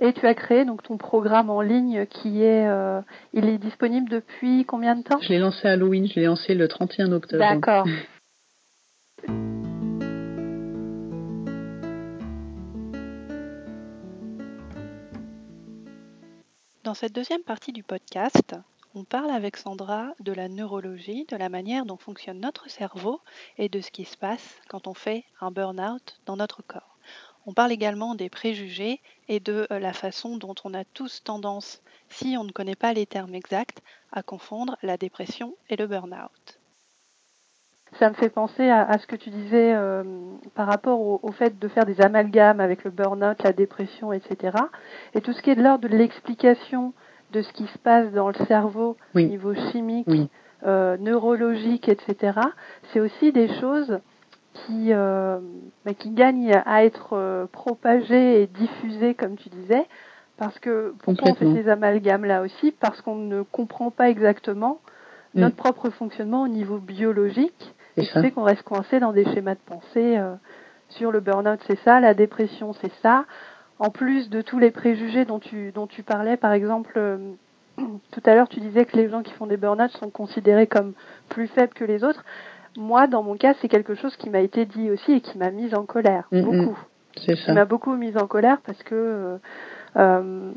[0.00, 3.00] Et tu as créé donc ton programme en ligne qui est, euh,
[3.32, 5.18] il est disponible depuis combien de temps?
[5.20, 7.40] Je l'ai lancé à Halloween, je l'ai lancé le 31 octobre.
[7.40, 7.86] D'accord.
[16.84, 18.54] Dans cette deuxième partie du podcast,
[18.94, 23.20] on parle avec Sandra de la neurologie, de la manière dont fonctionne notre cerveau
[23.58, 26.97] et de ce qui se passe quand on fait un burn-out dans notre corps.
[27.48, 31.80] On parle également des préjugés et de euh, la façon dont on a tous tendance,
[32.10, 33.80] si on ne connaît pas les termes exacts,
[34.12, 36.60] à confondre la dépression et le burn-out.
[37.98, 40.04] Ça me fait penser à, à ce que tu disais euh,
[40.54, 44.58] par rapport au, au, fait de faire des amalgames avec le burn-out, la dépression, etc.
[45.14, 46.92] Et tout ce qui est de l'ordre de l'explication
[47.32, 49.24] de ce qui se passe dans le cerveau Oui.
[49.24, 50.28] au niveau chimique, Oui.
[50.66, 52.40] euh, neurologique, etc.
[52.92, 54.00] C'est aussi des choses
[54.66, 55.38] qui, euh,
[55.84, 59.86] bah, qui gagnent à être euh, propagées et diffusées, comme tu disais,
[60.36, 64.78] parce que pourquoi on fait ces amalgames là aussi Parce qu'on ne comprend pas exactement
[65.34, 65.40] Mm.
[65.40, 68.22] notre propre fonctionnement au niveau biologique et ça.
[68.22, 70.34] fait qu'on reste coincé dans des schémas de pensée euh,
[70.88, 73.24] sur le burn-out, c'est ça, la dépression, c'est ça.
[73.78, 77.18] En plus de tous les préjugés dont tu, dont tu parlais, par exemple, euh,
[77.76, 80.94] tout à l'heure, tu disais que les gens qui font des burn-out sont considérés comme
[81.28, 82.24] plus faibles que les autres.
[82.78, 85.50] Moi, dans mon cas, c'est quelque chose qui m'a été dit aussi et qui m'a
[85.50, 86.78] mise en colère, beaucoup.
[87.16, 87.52] C'est Qui ça.
[87.52, 89.38] m'a beaucoup mise en colère parce que euh,
[89.96, 90.52] euh,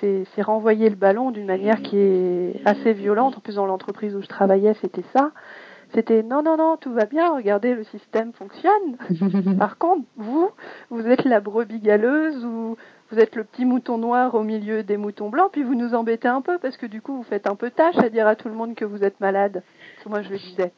[0.00, 3.36] c'est- renvoyer le ballon d'une manière qui est assez violente.
[3.36, 5.32] En plus, dans l'entreprise où je travaillais, c'était ça.
[5.92, 8.96] C'était non, non, non, tout va bien, regardez, le système fonctionne.
[9.58, 10.48] Par contre, vous,
[10.90, 12.76] vous êtes la brebis galeuse ou
[13.10, 16.28] vous êtes le petit mouton noir au milieu des moutons blancs, puis vous nous embêtez
[16.28, 18.48] un peu parce que du coup, vous faites un peu tâche à dire à tout
[18.48, 19.64] le monde que vous êtes malade.
[19.96, 20.72] Parce que moi, je le disais.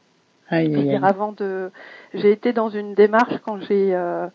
[0.48, 1.10] Aïe, Je veux aïe, dire, aïe.
[1.10, 1.70] avant de,
[2.14, 4.26] j'ai été dans une démarche quand j'ai euh,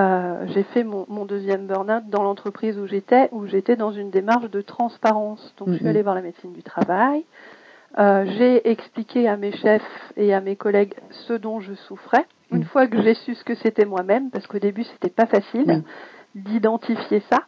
[0.00, 4.10] euh, j'ai fait mon, mon deuxième burn-out dans l'entreprise où j'étais, où j'étais dans une
[4.10, 5.54] démarche de transparence.
[5.58, 5.90] Donc, je suis Mhm.
[5.90, 7.24] allée voir la médecine du travail.
[7.98, 12.26] Euh, j'ai expliqué à mes chefs et à mes collègues ce dont je souffrais.
[12.50, 12.64] Une Mhm.
[12.64, 15.82] fois que j'ai su ce que c'était moi-même, parce qu'au début c'était pas facile Oui.
[16.34, 17.38] d'identifier ça,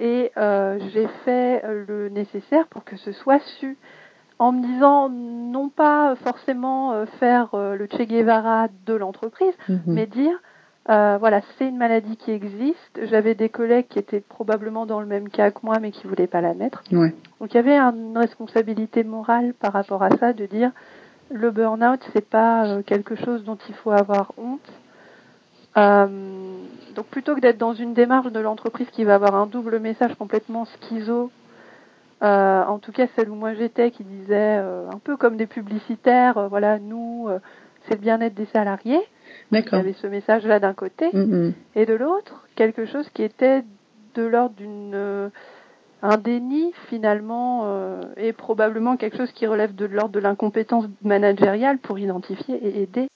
[0.00, 0.32] et
[0.92, 3.76] j'ai fait le nécessaire pour que ce soit su,
[4.38, 9.80] en me disant non pas forcément euh, faire euh, le Che Guevara de l'entreprise, Mhm.
[9.86, 10.38] mais dire
[10.90, 13.00] euh, voilà, c'est une maladie qui existe.
[13.02, 16.26] J'avais des collègues qui étaient probablement dans le même cas que moi, mais qui voulaient
[16.26, 16.82] pas l'admettre.
[16.92, 17.14] Ouais.
[17.40, 20.70] Donc il y avait une responsabilité morale par rapport à ça, de dire
[21.30, 24.60] le burn-out c'est pas quelque chose dont il faut avoir honte.
[25.76, 26.06] Euh,
[26.94, 30.14] donc plutôt que d'être dans une démarche de l'entreprise qui va avoir un double message
[30.14, 31.30] complètement schizo,
[32.22, 35.46] euh, en tout cas celle où moi j'étais, qui disait euh, un peu comme des
[35.46, 37.38] publicitaires, euh, voilà nous euh,
[37.86, 39.00] c'est le bien-être des salariés.
[39.52, 39.78] Il y D'accord.
[39.78, 41.54] avait ce message-là d'un côté Mhm.
[41.74, 43.62] et de l'autre quelque chose qui était
[44.14, 45.28] de l'ordre d'une euh,
[46.02, 51.78] un déni finalement euh, et probablement quelque chose qui relève de l'ordre de l'incompétence managériale
[51.78, 53.08] pour identifier et aider.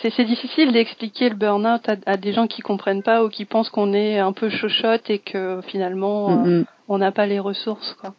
[0.00, 3.44] C'est c'est difficile d'expliquer le burn-out à, à des gens qui comprennent pas ou qui
[3.44, 6.64] pensent qu'on est un peu chochotte et que finalement euh, Mhm.
[6.88, 8.14] On n'a pas les ressources quoi.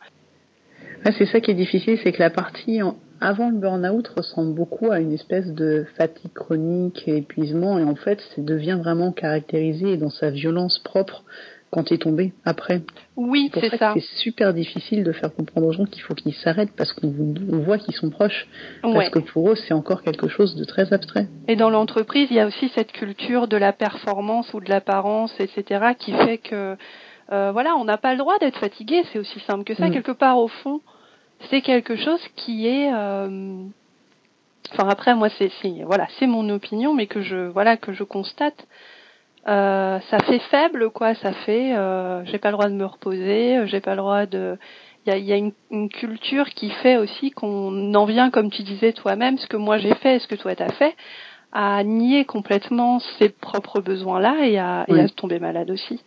[1.05, 4.53] Ouais, c'est ça qui est difficile, c'est que la partie en- avant le burn-out ressemble
[4.53, 9.11] beaucoup à une espèce de fatigue chronique et épuisement, et en fait, ça devient vraiment
[9.11, 11.23] caractérisé dans sa violence propre
[11.71, 12.81] quand tu es tombé après.
[13.15, 16.73] Oui, C'est ça, c'est super difficile de faire comprendre aux gens qu'il faut qu'ils s'arrêtent
[16.77, 17.11] parce qu'on
[17.51, 18.47] on voit qu'ils sont proches,
[18.81, 21.27] parce que pour eux, c'est encore quelque chose de très abstrait.
[21.47, 25.33] Et dans l'entreprise, il y a aussi cette culture de la performance ou de l'apparence,
[25.39, 26.77] etc., qui fait que,
[27.33, 29.03] euh, voilà, on n'a pas le droit d'être fatigué.
[29.11, 29.87] C'est aussi simple que ça.
[29.87, 29.91] Mm.
[29.91, 30.81] Quelque part, au fond,
[31.49, 33.63] c'est quelque chose qui est, euh,
[34.71, 35.51] enfin après, moi, c'est,
[35.85, 38.67] voilà, c'est mon opinion, mais que je, voilà, que je constate.
[39.47, 41.15] Euh, ça fait faible, quoi.
[41.15, 44.57] Ça fait, euh, j'ai pas le droit de me reposer, j'ai pas le droit de.
[45.05, 48.29] Il y a, il y a une, une culture qui fait aussi qu'on en vient,
[48.29, 50.95] comme tu disais toi-même, ce que moi j'ai fait, et ce que toi t'as fait,
[51.51, 56.01] à nier complètement ses propres besoins-là et à, et à tomber malade aussi.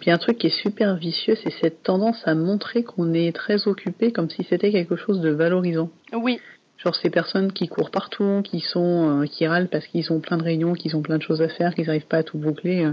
[0.00, 3.66] Puis un truc qui est super vicieux, c'est cette tendance à montrer qu'on est très
[3.66, 5.90] occupé comme si c'était quelque chose de valorisant.
[6.12, 6.40] Oui,
[6.78, 10.36] Genre ces personnes qui courent partout, qui sont, euh, qui râlent parce qu'ils ont plein
[10.36, 12.84] de réunions, qu'ils ont plein de choses à faire, qu'ils n'arrivent pas à tout boucler.
[12.84, 12.92] euh,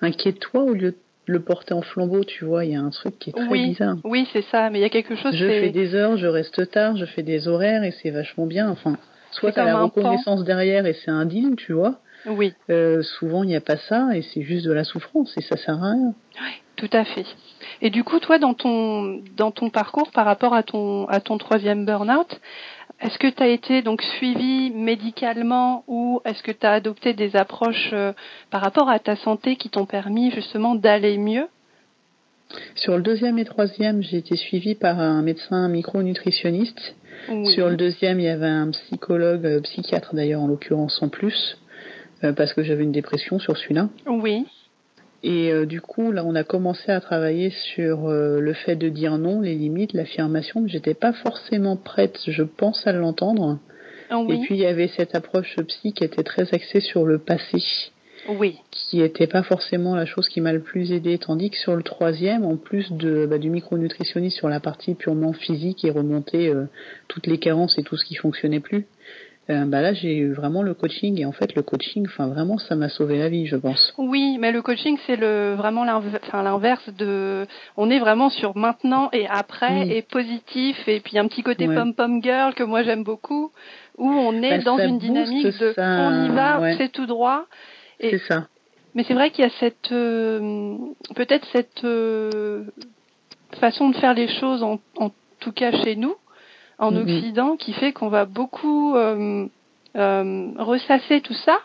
[0.00, 2.64] Inquiète-toi au lieu de le porter en flambeau, tu vois.
[2.64, 3.96] Il y a un truc qui est très oui, bizarre.
[4.04, 4.70] oui, c'est ça.
[4.70, 5.34] Mais il y a quelque chose.
[5.34, 8.68] Je fais des heures, je reste tard, je fais des horaires et c'est vachement bien.
[8.70, 8.96] Enfin,
[9.32, 9.84] soit t'as la pan.
[9.84, 11.98] reconnaissance derrière et c'est deal, tu vois.
[12.26, 15.42] Oui, Euh, souvent il n'y a pas ça et c'est juste de la souffrance et
[15.42, 16.14] ça sert à rien.
[16.76, 17.26] tout à fait.
[17.82, 21.38] Et du coup, toi, dans ton dans ton parcours par rapport à ton à ton
[21.38, 22.40] troisième burn-out,
[23.00, 27.36] est-ce que tu as été donc suivi médicalement ou est-ce que tu as adopté des
[27.36, 28.12] approches euh,
[28.50, 31.46] par rapport à ta santé qui t'ont permis justement d'aller mieux?
[32.76, 36.94] Sur le deuxième et troisième, j'ai été suivie par un médecin micronutritionniste.
[37.28, 37.46] Oui.
[37.54, 41.58] Sur le deuxième, il y avait un psychologue, euh, psychiatre d'ailleurs en l'occurrence en plus,
[42.32, 43.88] parce que j'avais une dépression sur celui-là.
[44.06, 44.46] Oui.
[45.22, 48.90] Et euh, du coup, là, on a commencé à travailler sur euh, le fait de
[48.90, 50.66] dire non, les limites, l'affirmation.
[50.66, 53.58] J'étais pas forcément prête, je pense, à l'entendre.
[54.10, 54.34] Oui.
[54.34, 57.62] Et puis il y avait cette approche psy qui était très axée sur le passé.
[58.28, 58.58] Oui.
[58.70, 61.18] Qui n'était pas forcément la chose qui m'a le plus aidé.
[61.18, 65.32] Tandis que sur le troisième, en plus de, bah, du micronutritionniste sur la partie purement
[65.32, 66.64] physique et remonter euh,
[67.08, 68.86] toutes les carences et tout ce qui fonctionnait plus,
[69.50, 72.56] euh, bah là j'ai eu vraiment le coaching et en fait le coaching enfin vraiment
[72.56, 76.88] ça m'a sauvé la vie je pense oui mais le coaching c'est le vraiment l'inverse
[76.96, 81.68] de on est vraiment sur maintenant et après et positif et puis un petit côté
[81.68, 81.74] ouais.
[81.74, 83.52] pom pom girl que moi j'aime beaucoup
[83.98, 86.76] où on est bah, dans une dynamique de ça, on y va ouais.
[86.78, 87.44] c'est tout droit
[88.00, 88.46] c'est ça
[88.94, 90.76] mais c'est vrai qu'il y a cette euh,
[91.16, 92.64] peut-être cette euh,
[93.60, 96.14] façon de faire les choses en, en tout cas chez nous
[96.78, 97.02] en Mhm.
[97.02, 99.46] Occident qui fait qu'on va beaucoup euh,
[99.96, 101.58] euh, ressasser tout ça.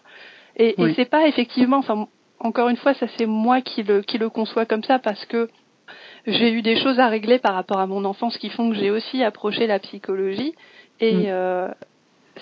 [0.55, 0.91] Et, Oui.
[0.91, 2.07] et c'est pas effectivement, enfin
[2.39, 5.49] encore une fois, ça c'est moi qui le qui le conçois comme ça parce que
[6.27, 8.91] j'ai eu des choses à régler par rapport à mon enfance qui font que j'ai
[8.91, 10.53] aussi approché la psychologie.
[10.99, 11.29] Et Mm.
[11.29, 11.67] euh,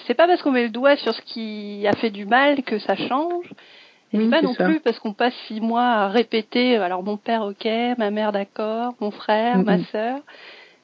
[0.06, 2.80] c'est pas parce qu'on met le doigt sur ce qui a fait du mal que
[2.80, 3.46] ça change.
[4.14, 4.64] Et Oui, pas non ça.
[4.66, 6.78] plus parce qu'on passe six mois à répéter.
[6.78, 7.66] Alors mon père, ok,
[7.98, 9.84] ma mère, d'accord, mon frère, ma Mhm.
[9.92, 10.20] sœur.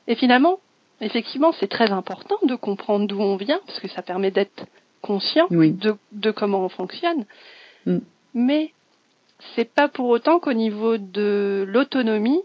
[0.07, 0.59] Et finalement,
[1.01, 4.65] effectivement, c'est très important de comprendre d'où on vient, parce que ça permet d'être
[5.01, 5.71] conscient Oui.
[5.71, 7.25] de, de comment on fonctionne.
[7.85, 7.99] Mm.
[8.33, 8.71] Mais
[9.55, 12.41] c'est pas pour autant qu'au niveau de l'autonomie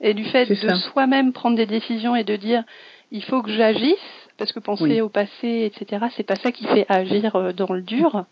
[0.00, 2.62] et du fait de soi-même prendre des décisions et de dire
[3.10, 3.96] il faut que j'agisse,
[4.36, 5.00] parce que penser Oui.
[5.00, 8.24] au passé, etc., c'est pas ça qui fait agir euh, dans le dur,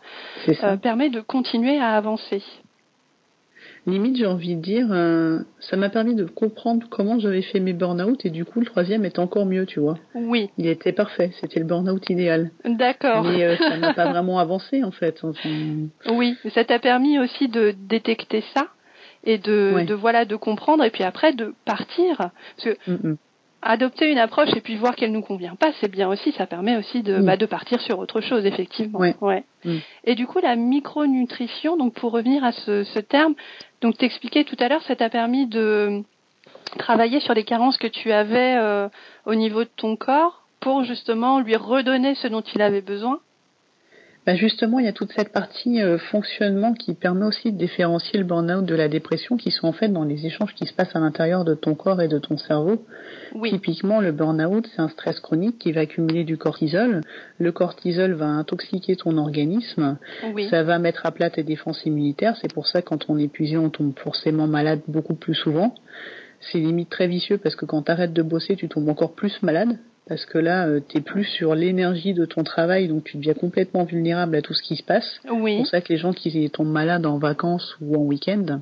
[0.49, 2.42] euh, permet de continuer à avancer.
[3.87, 7.72] Limite, j'ai envie de dire, euh, ça m'a permis de comprendre comment j'avais fait mes
[7.72, 9.96] burn-out et du coup, le troisième est encore mieux, tu vois.
[10.14, 12.51] Oui, Il était parfait, c'était le burn-out idéal.
[12.64, 13.22] d'accord.
[13.25, 15.20] Mais euh, ça m'a pas vraiment avancé en fait.
[15.22, 15.49] Enfin,
[16.11, 18.66] Oui, ça t'a permis aussi de détecter ça
[19.25, 19.85] et de, Ouais.
[19.85, 22.31] de voilà de comprendre et puis après de partir parce
[22.64, 23.16] que mm, mm.
[23.62, 26.77] Adopter une approche et puis voir qu'elle nous convient pas c'est bien aussi ça permet
[26.77, 27.25] aussi de Oui.
[27.25, 29.45] bah, de partir sur autre chose effectivement Ouais.
[29.64, 29.77] Mm.
[30.05, 33.35] et du coup la micronutrition donc pour revenir à ce, ce terme
[33.81, 36.03] donc t'expliquais tout à l'heure ça t'a permis de
[36.79, 38.88] travailler sur les carences que tu avais euh,
[39.25, 43.21] au niveau de ton corps pour justement lui redonner ce dont il avait besoin
[44.26, 48.18] Bah justement, il y a toute cette partie euh, fonctionnement qui permet aussi de différencier
[48.18, 50.96] le burn-out de la dépression, qui sont en fait dans les échanges qui se passent
[50.96, 52.84] à l'intérieur de ton corps et de ton cerveau.
[53.36, 57.02] oui Typiquement, le burn-out, c'est un stress chronique qui va accumuler du cortisol.
[57.38, 59.96] Le cortisol va intoxiquer ton organisme.
[60.34, 62.36] oui Ça va mettre à plat tes défenses immunitaires.
[62.42, 65.72] C'est pour ça que quand on est épuisé, on tombe forcément malade beaucoup plus souvent.
[66.40, 69.40] C'est limite très vicieux parce que quand tu arrêtes de bosser, tu tombes encore plus
[69.42, 69.78] malade.
[70.09, 73.85] Parce que là, euh, t'es plus sur l'énergie de ton travail, donc tu deviens complètement
[73.85, 75.21] vulnérable à tout ce qui se passe.
[75.23, 78.61] C'est oui pour ça que les gens qui tombent malades en vacances ou en week-end,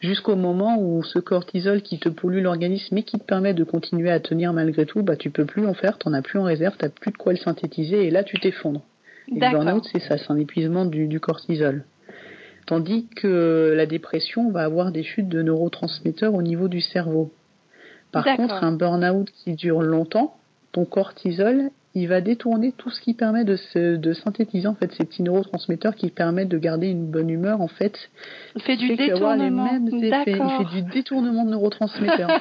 [0.00, 4.10] jusqu'au moment où ce cortisol qui te pollue l'organisme mais qui te permet de continuer
[4.10, 6.74] à tenir malgré tout, bah tu peux plus en faire, t'en as plus en réserve,
[6.78, 8.82] t'as plus de quoi le synthétiser et là tu t'effondres.
[9.28, 11.84] Et le burn-out, c'est ça, c'est un épuisement du, du cortisol.
[12.66, 17.30] Tandis que la dépression va avoir des chutes de neurotransmetteurs au niveau du cerveau.
[18.10, 20.36] Par contre, un burn-out qui dure longtemps,
[20.72, 24.90] ton cortisol, il va détourner tout ce qui permet de, se, de synthétiser en fait
[24.92, 27.96] ces petits neurotransmetteurs qui permettent de garder une bonne humeur en fait.
[28.56, 30.38] il fait du fait les détournement mêmes effets.
[30.38, 32.30] Il fait du détournement de neurotransmetteurs.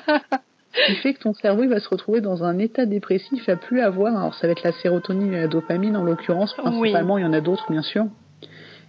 [0.73, 3.57] Ce qui fait que ton cerveau il va se retrouver dans un état dépressif à
[3.57, 4.15] plus avoir.
[4.15, 7.17] Alors ça va être la sérotonine et la dopamine en l'occurrence principalement.
[7.17, 8.05] Il y en a d'autres bien sûr.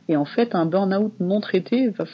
[0.09, 2.05] Et en fait, un burn-out non traité va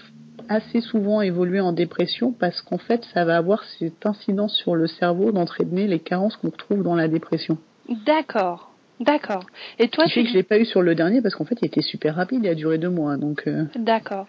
[0.48, 4.87] assez souvent évoluer en dépression parce qu'en fait, ça va avoir cette incidence sur le
[4.87, 7.58] cerveau d'entraîner les carences qu'on retrouve dans la dépression.
[8.06, 9.44] D'accord, d'accord.
[9.78, 11.66] Et toi, tu que je l'ai pas eu sur le dernier parce qu'en fait, il
[11.66, 13.16] était super rapide, il a duré deux mois.
[13.16, 14.26] Donc, euh, d'accord.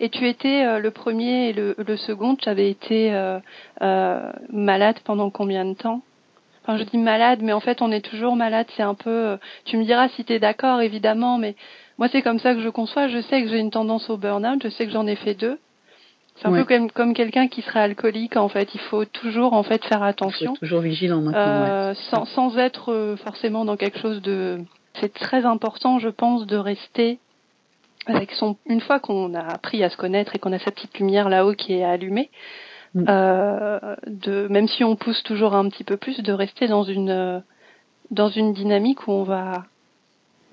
[0.00, 2.36] Et tu étais euh, le premier et le, le second.
[2.36, 6.02] Tu avais été euh, malade pendant combien de temps?
[6.62, 8.66] Enfin, je dis malade, mais en fait, on est toujours malade.
[8.76, 9.10] C'est un peu.
[9.10, 11.54] euh, tu me diras si tu es d'accord, évidemment, mais
[11.98, 13.08] moi, c'est comme ça que je conçois.
[13.08, 14.60] Je sais que j'ai une tendance au burn-out.
[14.62, 15.58] Je sais que j'en ai fait deux.
[16.36, 16.60] C'est un Ouais.
[16.60, 18.36] peu comme, comme quelqu'un qui serait alcoolique.
[18.36, 20.54] En fait, il faut toujours en fait faire il faut attention.
[20.54, 21.38] toujours vigilant maintenant.
[21.40, 21.94] Euh, ouais.
[22.10, 24.58] sans, sans être euh, forcément dans quelque chose de.
[25.00, 27.18] C'est très important, je pense, de rester
[28.06, 28.56] avec son.
[28.66, 31.54] Une fois qu'on a appris à se connaître et qu'on a sa petite lumière là-haut
[31.54, 32.30] qui est allumée,
[32.94, 33.04] Mm.
[33.08, 37.10] euh, de même si on pousse toujours un petit peu plus, de rester dans une
[37.10, 37.40] euh,
[38.10, 39.64] dans une dynamique où on va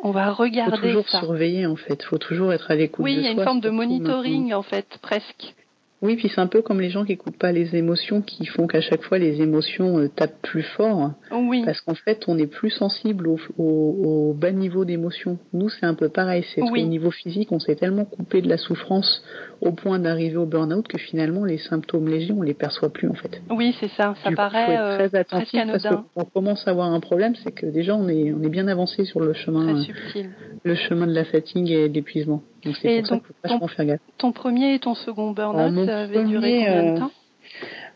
[0.01, 1.19] on va Il faut regarder toujours ça.
[1.19, 1.99] surveiller en fait.
[2.01, 4.63] Il faut toujours être à l'écoute Oui, il y a une forme de monitoring en
[4.63, 5.53] fait, presque.
[6.01, 8.67] Oui, puis c'est un peu comme les gens qui écoutent pas les émotions, qui font
[8.67, 11.11] qu'à chaque fois les émotions euh, tapent plus fort.
[11.31, 11.63] Oui.
[11.65, 15.37] Parce qu'en fait, on est plus sensible au, au, au bas niveau d'émotion.
[15.51, 16.45] Nous, c'est un peu pareil.
[16.55, 16.83] C'est Oui.
[16.83, 19.23] au niveau physique, on s'est tellement coupé de la souffrance
[19.61, 23.13] au point d'arriver au burn-out que finalement, les symptômes légers, on les perçoit plus en
[23.13, 23.41] fait.
[23.49, 24.15] Oui, c'est ça.
[24.23, 26.91] Ça Du coup, paraît faut être euh, très presque attentif parce qu'on commence à avoir
[26.93, 29.81] un problème, c'est que déjà on est on est bien avancé sur le chemin euh,
[29.81, 30.29] subtil.
[30.63, 32.41] le chemin de la fatigue et de l'épuisement.
[32.63, 33.99] Donc c'est pour ça donc, qu'il faut vachement faire gaffe.
[34.17, 37.11] Ton premier et ton second burn-out, ça avait duré combien de euh, temps?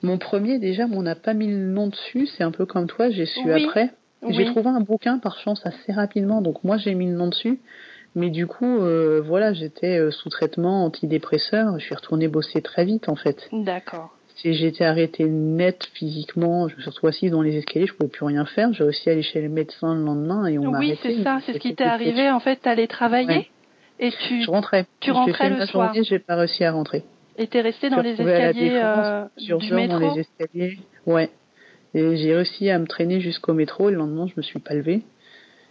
[0.01, 2.27] Mon premier, déjà, on n'a pas mis le nom dessus.
[2.27, 3.91] C'est un peu comme toi, j'ai su Oui, après.
[4.29, 4.51] J'ai Oui.
[4.51, 7.59] trouvé un bouquin par chance assez rapidement, donc moi j'ai mis le nom dessus.
[8.15, 11.77] Mais du coup, euh, voilà, j'étais euh, sous traitement antidépresseur.
[11.79, 13.49] Je suis retournée bosser très vite en fait.
[13.51, 14.15] D'accord.
[14.35, 18.09] Si j'étais arrêtée net physiquement, je me suis retrouvée assise dans les escaliers, je pouvais
[18.09, 18.71] plus rien faire.
[18.73, 21.39] J'ai réussi à aller chez le médecin le lendemain et on m'a Oui, c'est ça,
[21.45, 22.29] c'est ce qui t'est arrivé.
[22.31, 23.47] En fait, t'allais travailler Ouais.
[23.99, 24.85] et tu Je rentrais.
[24.99, 25.93] tu rentrais fait le ma soir.
[26.01, 27.03] j'ai pas réussi à rentrer.
[27.37, 30.15] Étais resté dans les retrouvée à la escaliers Défense, euh, du heures dans métro.
[30.15, 30.79] les escaliers.
[31.05, 31.29] Ouais.
[31.93, 34.73] Et j'ai réussi à me traîner jusqu'au métro et le lendemain, je me suis pas
[34.73, 35.03] levée.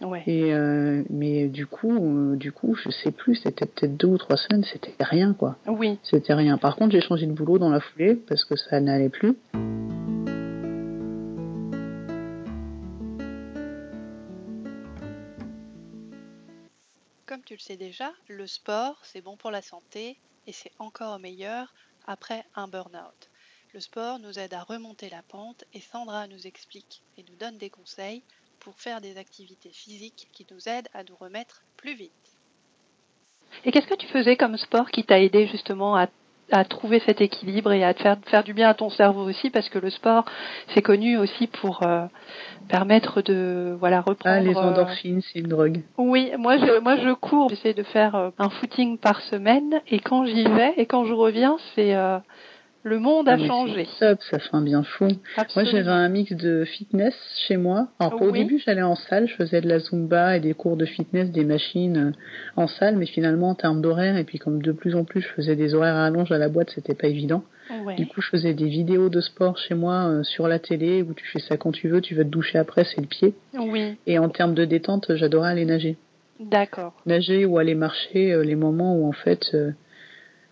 [0.01, 0.23] Ouais.
[0.27, 4.17] Et euh, mais du coup, euh, du coup, je sais plus, c'était peut-être deux ou
[4.17, 5.57] trois semaines, c'était rien quoi.
[5.67, 5.97] Oui.
[6.03, 6.57] C'était rien.
[6.57, 9.35] Par contre, j'ai changé de boulot dans la foulée parce que ça n'allait plus.
[17.25, 21.19] Comme tu le sais déjà, le sport, c'est bon pour la santé et c'est encore
[21.19, 21.73] meilleur
[22.05, 23.29] après un burn-out.
[23.73, 27.57] Le sport nous aide à remonter la pente et Sandra nous explique et nous donne
[27.57, 28.23] des conseils
[28.59, 32.11] pour faire des activités physiques qui nous aident à nous remettre plus vite.
[33.65, 36.07] Et qu'est-ce que tu faisais comme sport qui t'a aidé justement à,
[36.53, 39.49] à trouver cet équilibre et à te faire, faire du bien à ton cerveau aussi
[39.49, 40.25] Parce que le sport,
[40.73, 42.05] c'est connu aussi pour euh,
[42.69, 44.35] permettre de voilà reprendre.
[44.37, 45.81] Ah, les euh, endorphines, c'est une drogue.
[45.97, 49.99] Oui, moi je, moi je cours, j'essaie de faire euh, un footing par semaine et
[49.99, 52.19] quand j'y vais et quand je reviens, c'est euh,
[52.83, 53.87] le monde a changé.
[53.99, 55.07] top, ça fait un bien fou.
[55.55, 57.13] Moi, j'avais un mix de fitness
[57.47, 57.87] chez moi.
[57.99, 60.85] Alors, au début, j'allais en salle, je faisais de la zumba et des cours de
[60.85, 62.11] fitness, des machines euh,
[62.61, 65.27] en salle, mais finalement, en termes d'horaire, et puis comme de plus en plus, je
[65.29, 67.43] faisais des horaires à allonge à la boîte, c'était pas évident.
[67.85, 67.95] Ouais.
[67.95, 71.13] Du coup, je faisais des vidéos de sport chez moi euh, sur la télé où
[71.13, 73.33] tu fais ça quand tu veux, tu veux te doucher après, c'est le pied.
[73.57, 75.95] Oui, Et en termes de détente, j'adorais aller nager.
[76.41, 76.93] d'accord.
[77.05, 79.71] Nager ou aller marcher, euh, les moments où en fait, euh,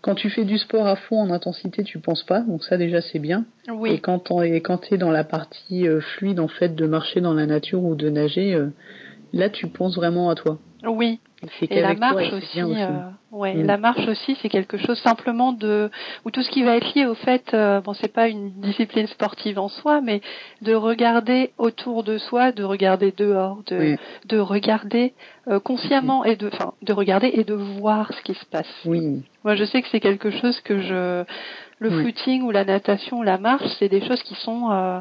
[0.01, 3.01] quand tu fais du sport à fond en intensité, tu penses pas, donc ça déjà
[3.01, 3.45] c'est bien.
[3.67, 7.33] Et Oui, et quand t'es dans la partie euh, fluide en fait de marcher dans
[7.33, 8.69] la nature ou de nager, euh,
[9.33, 10.59] là tu penses vraiment à toi.
[10.85, 11.19] Oui.
[11.71, 12.99] Et la toi, marche aussi, euh,
[13.31, 13.65] ouais, Mm.
[13.65, 15.89] la marche aussi, c'est quelque chose simplement de,
[16.23, 19.07] ou tout ce qui va être lié au fait, euh, bon, c'est pas une discipline
[19.07, 20.21] sportive en soi, mais
[20.61, 25.13] de regarder autour de soi, de regarder dehors, de, de regarder
[25.47, 28.67] euh, consciemment et de, enfin, de regarder et de voir ce qui se passe.
[28.85, 31.23] Oui, Moi, je sais que c'est quelque chose que je,
[31.79, 32.03] le Ouais.
[32.03, 34.99] footing ou la natation ou la marche, c'est des choses qui sont, euh,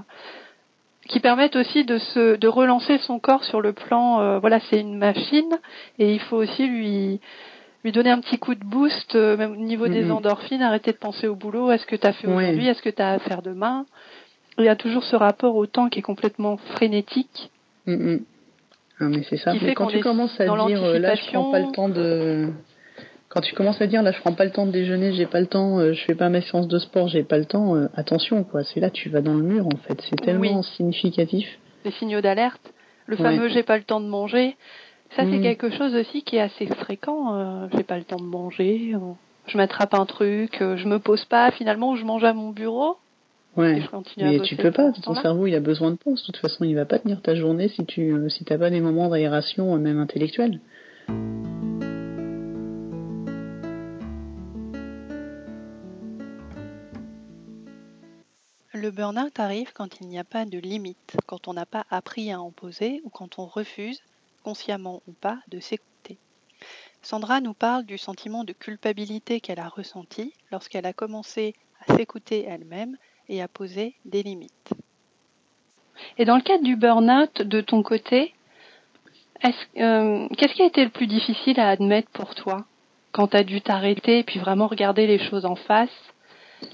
[1.11, 4.79] qui permettent aussi de se, de relancer son corps sur le plan, euh, voilà, c'est
[4.81, 5.59] une machine
[5.99, 7.20] et il faut aussi lui,
[7.83, 10.99] lui donner un petit coup de boost, euh, même au niveau des endorphines, arrêter de
[10.99, 13.42] penser au boulot, est-ce que tu as fait aujourd'hui, est-ce que tu as à faire
[13.42, 13.87] demain?
[14.59, 17.51] Il y a toujours ce rapport au temps qui est complètement frénétique.
[17.87, 18.18] Mm.
[19.01, 19.53] Ah, mais c'est ça.
[19.53, 21.88] Qui Mais fait quand tu commences à dire euh, là je prends pas le temps
[21.88, 22.51] de
[23.31, 25.40] quand tu commences à dire là je prends pas le temps de déjeuner, j'ai pas
[25.40, 27.87] le temps, euh, je fais pas ma séance de sport, j'ai pas le temps, euh,
[27.95, 30.64] attention quoi, c'est là tu vas dans le mur en fait, c'est tellement Oui.
[30.77, 31.47] significatif.
[31.85, 32.73] les signaux d'alerte,
[33.07, 33.23] le Ouais.
[33.23, 34.57] fameux j'ai pas le temps de manger.
[35.16, 35.43] Ça, c'est Mhm.
[35.43, 37.35] quelque chose aussi qui est assez fréquent.
[37.35, 38.95] euh, j'ai pas le temps de manger,
[39.47, 42.97] je m'attrape un truc, je me pose pas finalement, je mange à mon bureau
[43.57, 43.83] Ouais.
[44.19, 46.21] Mais tu peux pas, ton cerveau il a besoin de pause.
[46.21, 48.81] De toute façon, il va pas tenir ta journée si tu si t'as pas des
[48.81, 50.61] moments d'aération, même intellectuelle.
[58.81, 62.33] Le burn-out arrive quand il n'y a pas de limite, quand on n'a pas appris
[62.33, 64.01] à en poser ou quand on refuse,
[64.43, 66.16] consciemment ou pas, de s'écouter.
[67.03, 71.55] Sandra nous parle du sentiment de culpabilité qu'elle a ressenti lorsqu'elle a commencé
[71.87, 72.97] à s'écouter elle-même
[73.29, 74.73] et à poser des limites.
[76.16, 78.33] Et dans le cadre du burn-out, de ton côté,
[79.45, 82.64] euh, qu'est-ce qui a été le plus difficile à admettre pour toi
[83.12, 85.90] quand tu as dû t'arrêter et puis vraiment regarder les choses en face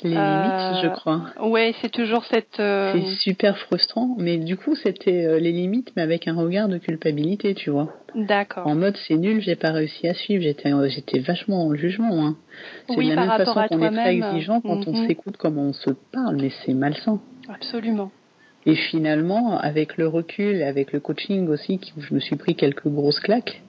[0.02, 1.22] Les Euh, limites, je crois.
[1.40, 2.58] Ouais, c'est toujours cette.
[2.60, 6.68] euh, C'est super frustrant, mais du coup, c'était euh, les limites, mais avec un regard
[6.68, 7.92] de culpabilité, tu vois.
[8.14, 8.66] D'accord.
[8.66, 10.42] En mode, c'est nul, j'ai pas réussi à suivre.
[10.42, 12.26] J'étais, euh, j'étais vachement le jugement.
[12.26, 12.36] Hein.
[12.88, 15.06] C'est Oui, de la même façon qu'on est très exigeant quand on Mhm.
[15.06, 17.20] s'écoute comme on se parle, mais c'est malsain.
[17.48, 18.10] Absolument.
[18.64, 22.88] Et finalement, avec le recul, avec le coaching aussi, où je me suis pris quelques
[22.88, 23.62] grosses claques,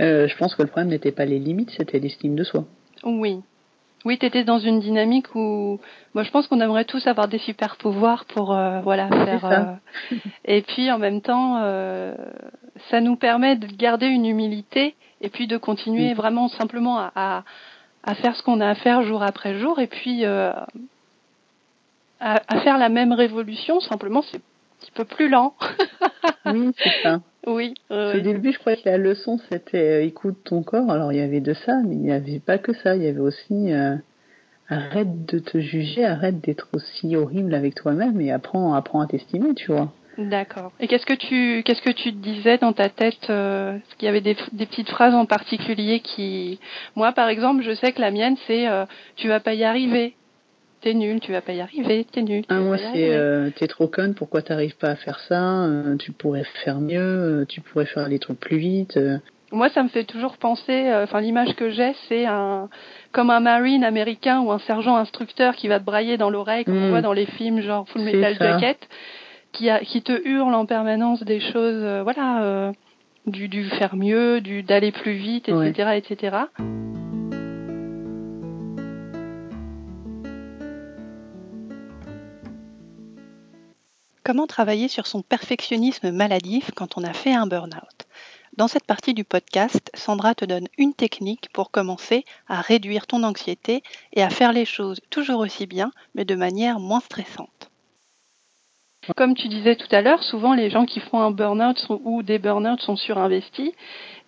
[0.00, 2.64] euh, je pense que le problème n'était pas les limites, c'était l'estime de soi.
[3.04, 3.40] Oui.
[4.04, 5.80] Oui, tu étais dans une dynamique où,
[6.14, 9.44] moi, je pense qu'on aimerait tous avoir des super pouvoirs pour, euh, voilà, faire.
[9.44, 12.14] Euh, et puis, en même temps, euh,
[12.90, 17.44] ça nous permet de garder une humilité et puis de continuer vraiment simplement à,
[18.04, 20.66] à, faire ce qu'on a à faire jour après jour et puis à,
[22.20, 23.80] à, faire la même révolution.
[23.80, 24.40] Simplement, c'est un
[24.80, 25.54] petit peu plus lent.
[26.46, 27.20] oui, c'est ça.
[27.48, 27.74] Oui.
[27.90, 30.90] Au début, je croyais que la leçon, c'était écoute ton corps.
[30.90, 32.94] Alors, il y avait de ça, mais il n'y avait pas que ça.
[32.94, 33.72] Il y avait aussi
[34.68, 39.54] arrête de te juger, arrête d'être aussi horrible avec toi-même et apprends, apprends à t'estimer,
[39.54, 39.92] tu vois.
[40.18, 40.72] D'accord.
[40.80, 44.08] Et qu'est-ce que tu qu'est-ce que tu disais dans ta tête euh, Est-ce qu'il y
[44.08, 46.58] avait des, des, petites phrases en particulier qui,
[46.96, 48.84] moi par exemple, je sais que la mienne c'est euh,
[49.14, 50.16] tu vas pas y arriver,
[50.80, 52.44] t'es nul, tu vas pas y arriver, t'es nul.
[52.48, 56.12] Ah, moi c'est euh, t'es trop conne, pourquoi t'arrives pas à faire ça euh, Tu
[56.12, 58.98] pourrais faire mieux, euh, tu pourrais faire les trucs plus vite.
[59.50, 62.68] Moi, ça me fait toujours penser, enfin l'image que j'ai, c'est un
[63.12, 66.76] comme un marine américain ou un sergent instructeur qui va te brailler dans l'oreille, comme
[66.76, 68.78] on voit dans les films genre Full Metal Jacket,
[69.52, 72.72] qui, a, qui te hurle en permanence des choses, voilà,
[73.26, 75.98] du, du faire mieux, du d'aller plus vite, etc., ouais.
[75.98, 76.36] etc.
[84.28, 88.06] Comment travailler sur son perfectionnisme maladif quand on a fait un burn-out?
[88.58, 93.22] Dans cette partie du podcast, Sandra te donne une technique pour commencer à réduire ton
[93.22, 97.70] anxiété et à faire les choses toujours aussi bien, mais de manière moins stressante.
[99.16, 102.38] Comme tu disais tout à l'heure, souvent les gens qui font un burn-out ou des
[102.38, 103.72] burn-out sont surinvestis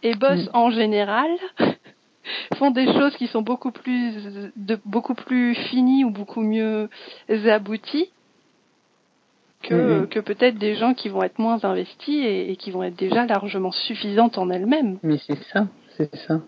[0.02, 0.56] et bossent mmh.
[0.56, 1.30] en général
[2.56, 6.88] font des choses qui sont beaucoup plus de, beaucoup plus finies ou beaucoup mieux
[7.28, 8.08] abouties
[9.62, 10.08] que, mmh.
[10.08, 13.26] que peut-être des gens qui vont être moins investis et, et, qui vont être déjà
[13.26, 14.98] largement suffisantes en elles-mêmes.
[15.02, 16.40] Mais c'est ça, c'est ça.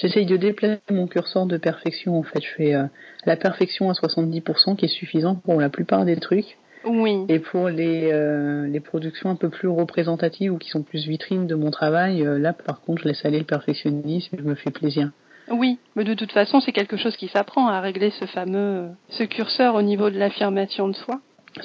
[0.00, 2.40] J'essaye de déplacer mon curseur de perfection en fait.
[2.40, 2.84] Je fais euh,
[3.26, 6.56] la perfection à 70% qui est suffisante pour la plupart des trucs.
[6.84, 7.24] Oui.
[7.28, 11.48] Et pour les, euh, les productions un peu plus représentatives ou qui sont plus vitrines
[11.48, 14.54] de mon travail, euh, là par contre je laisse aller le perfectionnisme et je me
[14.54, 15.10] fais plaisir.
[15.50, 19.24] Oui, mais de toute façon c'est quelque chose qui s'apprend à régler ce fameux ce
[19.24, 21.20] curseur au niveau de l'affirmation de soi.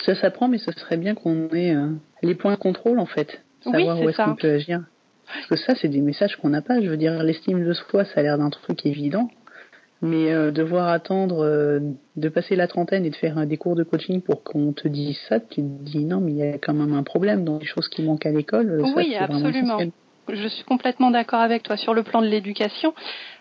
[0.05, 1.89] Ça s'apprend, mais ce serait bien qu'on ait euh,
[2.21, 4.83] les points de contrôle en fait, savoir oui, où est-ce qu'on peut agir.
[5.25, 6.81] Parce que ça, c'est des messages qu'on n'a pas.
[6.81, 9.29] Je veux dire, l'estime de soi, ça a l'air d'un truc évident.
[10.01, 11.79] Mais euh, devoir attendre euh,
[12.17, 14.89] de passer la trentaine et de faire un, des cours de coaching pour qu'on te
[14.89, 17.57] dise ça, tu te dis non, mais il y a quand même un problème dans
[17.57, 18.81] les choses qui manquent à l'école.
[18.97, 19.79] Oui, ça, absolument.
[20.29, 22.93] Je suis complètement d'accord avec toi sur le plan de l'éducation.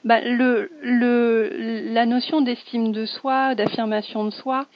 [0.05, 4.67] Bah, le, le, la notion d'estime de soi, d'affirmation de soi,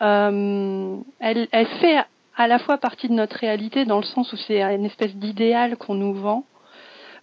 [0.00, 1.98] euh, elle, elle fait
[2.36, 5.76] à la fois partie de notre réalité dans le sens où c'est une espèce d'idéal
[5.76, 6.44] qu'on nous vend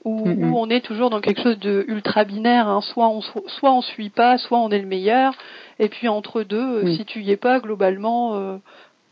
[0.05, 0.49] où, mm -hmm.
[0.49, 2.67] où, on est toujours dans quelque chose de ultra binaire.
[2.67, 2.81] Hein.
[2.81, 5.33] Soit on soit on suit pas, soit on est le meilleur.
[5.79, 6.95] Et puis entre deux, oui.
[6.97, 8.57] si tu y es pas, globalement, euh,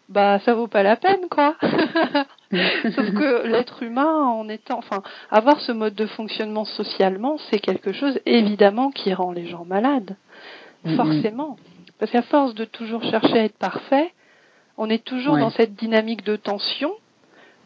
[0.10, 1.56] bah ça vaut pas la peine, quoi.
[2.96, 5.02] Sauf que l'être humain, en étant, enfin,
[5.32, 10.16] avoir ce mode de fonctionnement socialement, c'est quelque chose évidemment qui rend les gens malades,
[10.84, 10.96] mm -hmm.
[10.96, 11.58] forcément.
[12.00, 14.14] Parce qu'à force de toujours chercher à être parfait,
[14.78, 15.42] on est toujours ouais.
[15.42, 16.94] dans cette dynamique de tension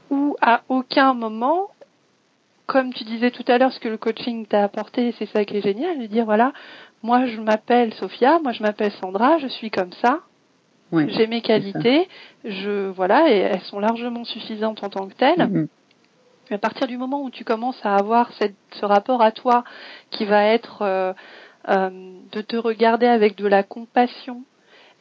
[0.09, 1.69] où à aucun moment
[2.71, 5.57] comme tu disais tout à l'heure, ce que le coaching t'a apporté, c'est ça qui
[5.57, 6.53] est génial, de dire voilà,
[7.03, 10.19] moi je m'appelle Sophia, moi je m'appelle Sandra, je suis comme ça,
[10.93, 12.07] ouais, j'ai mes qualités,
[12.45, 15.45] je voilà, et elles sont largement suffisantes en tant que telles.
[15.49, 15.67] Mm -hmm.
[16.49, 19.63] Mais à partir du moment où tu commences à avoir cette, ce rapport à toi
[20.09, 21.13] qui va être euh,
[21.68, 24.43] de te regarder avec de la compassion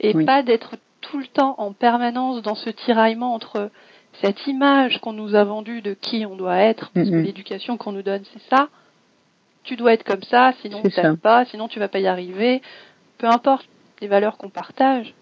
[0.00, 0.24] et oui.
[0.24, 3.70] pas d'être tout le temps en permanence dans ce tiraillement entre
[4.22, 7.22] cette image qu'on nous a vendue de qui on doit être, parce mm -hmm.
[7.22, 8.68] que l'éducation qu'on nous donne, c'est ça.
[9.62, 12.62] Tu dois être comme ça, sinon tu n'aimes pas, sinon tu vas pas y arriver.
[13.18, 13.66] Peu importe
[14.00, 15.14] les valeurs qu'on partage,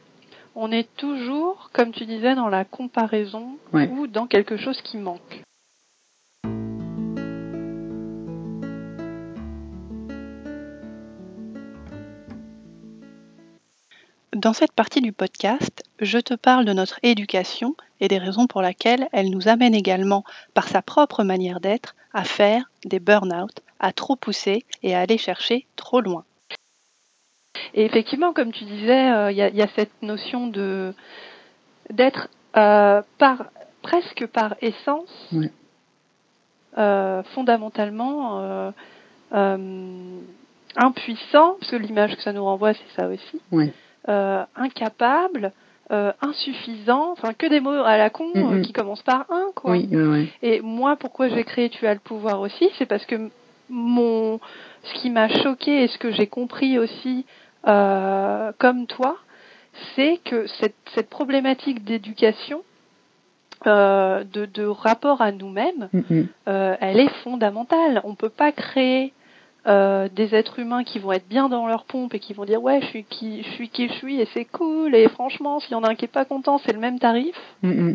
[0.55, 3.89] on est toujours, comme tu disais, dans la comparaison ouais.
[3.89, 5.43] ou dans quelque chose qui manque.
[14.49, 18.63] Dans cette partie du podcast, je te parle de notre éducation et des raisons pour
[18.63, 20.25] lesquelles elle nous amène également,
[20.55, 25.19] par sa propre manière d'être, à faire des burn-out, à trop pousser et à aller
[25.19, 26.25] chercher trop loin.
[27.75, 30.95] Et effectivement, comme tu disais, il euh, y, y, a cette notion de
[31.91, 33.51] d'être euh, par
[33.83, 35.51] presque par essence, oui.
[36.79, 38.73] euh, fondamentalement
[39.31, 43.43] impuissant, parce que l'image que ça nous renvoie, c'est ça aussi.
[43.53, 43.88] Oui euh,
[44.57, 45.53] incapable,
[45.91, 48.63] euh, insuffisant, enfin que des mots à la con mm -hmm.
[48.63, 49.71] qui commencent par un quoi.
[49.73, 50.31] Oui, oui.
[50.43, 53.17] Et moi, pourquoi j'ai créé Tu as le pouvoir aussi, c'est parce que
[53.71, 54.39] mon,
[54.83, 57.25] ce qui m'a choqué et ce que j'ai compris aussi
[57.67, 59.17] euh, comme toi,
[59.95, 62.63] c'est que cette, cette problématique d'éducation,
[63.67, 66.27] euh, de, de, rapport à nous-mêmes, Mm, mm.
[66.49, 68.01] euh, elle est fondamentale.
[68.05, 69.13] On peut pas créer
[69.67, 72.63] euh, des êtres humains qui vont être bien dans leur pompe et qui vont dire
[72.63, 75.73] ouais je suis qui je suis qui je suis et c'est cool et franchement s'il
[75.73, 77.95] y en a un qui est pas content c'est le même tarif Mm,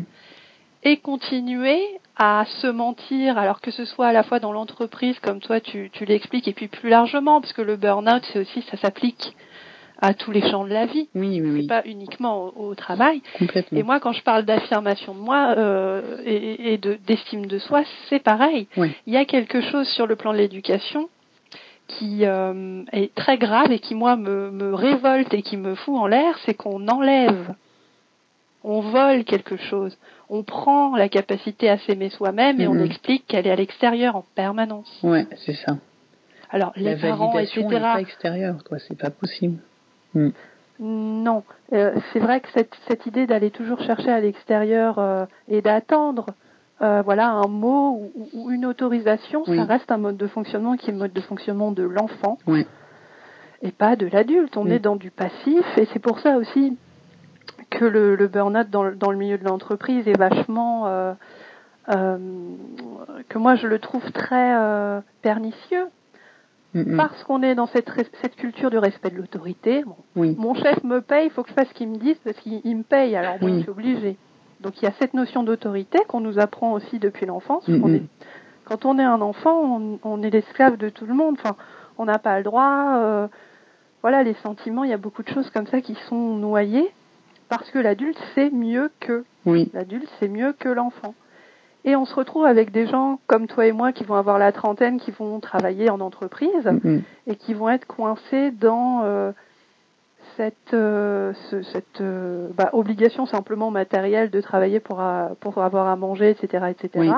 [0.83, 1.79] et continuer
[2.17, 5.89] à se mentir, alors que ce soit à la fois dans l'entreprise, comme toi tu,
[5.93, 9.33] tu l'expliques, et puis plus largement, parce que le burn-out, c'est aussi, ça s'applique
[10.01, 13.21] à tous les champs de la vie, Oui, oui, oui, pas uniquement au, au travail.
[13.39, 13.79] complètement.
[13.79, 17.83] Et moi, quand je parle d'affirmation de moi euh, et, et de d'estime de soi,
[18.09, 18.67] c'est pareil.
[18.75, 18.91] Ouais.
[19.07, 21.07] Il y a quelque chose sur le plan de l'éducation
[21.97, 25.95] qui euh, est très grave et qui moi me, me révolte et qui me fout
[25.97, 27.53] en l'air, c'est qu'on enlève,
[28.63, 29.97] on vole quelque chose,
[30.29, 32.85] on prend la capacité à s'aimer soi-même et on Mhm.
[32.85, 34.89] explique qu'elle est à l'extérieur en permanence.
[35.03, 35.77] Ouais, c'est ça.
[36.49, 37.73] Alors les La parents, validation etc.
[37.75, 38.77] n'est pas extérieure, quoi.
[38.79, 39.57] C'est pas possible.
[40.13, 40.29] Mm.
[40.79, 45.61] Non, Euh, c'est vrai que cette, cette idée d'aller toujours chercher à l'extérieur euh, et
[45.61, 46.27] d'attendre,
[46.83, 49.57] euh, voilà, un mot ou, ou une autorisation, Oui.
[49.57, 52.37] ça reste un mode de fonctionnement qui est le mode de fonctionnement de l'enfant
[53.61, 54.57] et pas de l'adulte.
[54.57, 56.77] On est dans du passif et c'est pour ça aussi
[57.69, 61.13] que le, le burn-out dans, le- dans le milieu de l'entreprise est vachement, euh,
[61.95, 62.17] euh,
[63.29, 64.53] que moi je le trouve très
[65.21, 65.87] pernicieux
[66.97, 67.87] parce qu'on est dans cette,
[68.21, 69.83] cette culture du respect de l'autorité.
[69.85, 70.35] Bon, Oui.
[70.39, 72.61] mon chef me paye, il faut que je fasse ce qu'il me dise parce qu'il
[72.63, 73.53] il me paye, alors bon, Oui.
[73.57, 74.17] je suis obligée.
[74.63, 77.67] Donc il y a cette notion d'autorité qu'on nous apprend aussi depuis l'enfance.
[77.67, 77.95] Mhm.
[77.95, 78.01] Est-
[78.65, 81.35] Quand on est un enfant, on, on est l'esclave de tout le monde.
[81.37, 81.55] Enfin,
[81.97, 82.95] on n'a pas le droit.
[82.97, 83.27] euh,
[84.01, 86.89] voilà, les sentiments, il y a beaucoup de choses comme ça qui sont noyées
[87.49, 89.69] parce que l'adulte sait mieux que Oui.
[89.73, 91.13] l'adulte c'est mieux que l'enfant.
[91.85, 94.51] Et on se retrouve avec des gens comme toi et moi qui vont avoir la
[94.53, 97.01] trentaine, qui vont travailler en entreprise Mm, mm.
[97.27, 99.31] et qui vont être coincés dans euh,
[100.37, 105.87] cette, euh, ce- cette euh, bah, obligation simplement matérielle de travailler pour, a- pour avoir
[105.87, 106.65] à manger, etc.
[106.69, 106.89] etc.
[106.95, 107.11] Oui.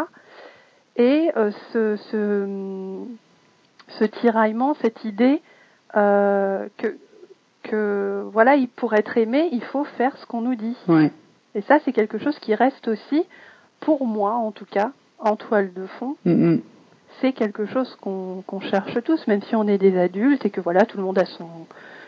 [0.98, 3.04] Et euh, ce, ce,
[4.00, 5.42] ce tiraillement, cette idée
[5.96, 6.98] euh, que,
[7.64, 10.78] que voilà, il- pour être aimé, il faut faire ce qu'on nous dit.
[11.56, 13.26] Et ça, c'est quelque chose qui reste aussi,
[13.80, 16.62] pour moi en tout cas, en toile de fond, Mm, mm.
[17.22, 20.60] c'est quelque chose qu'on qu'on cherche tous, même si on est des adultes et que
[20.60, 21.48] voilà, tout le monde a son.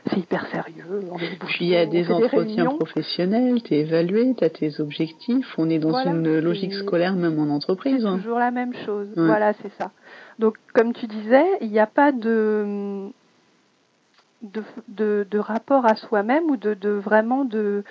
[0.10, 1.02] C'est hyper sérieux.
[1.12, 4.80] On est Puis il y a des entretiens professionnels, tu es évalué, tu as tes
[4.80, 8.02] objectifs, on est dans Voilà, une logique scolaire même en entreprise.
[8.02, 8.18] C'est hein.
[8.18, 9.08] toujours la même chose.
[9.18, 9.26] Ouais.
[9.26, 9.91] Voilà, c'est ça.
[10.39, 13.08] Donc, comme tu disais, il n'y a pas de,
[14.43, 17.84] de, de, de rapport à soi-même ou de, de vraiment de,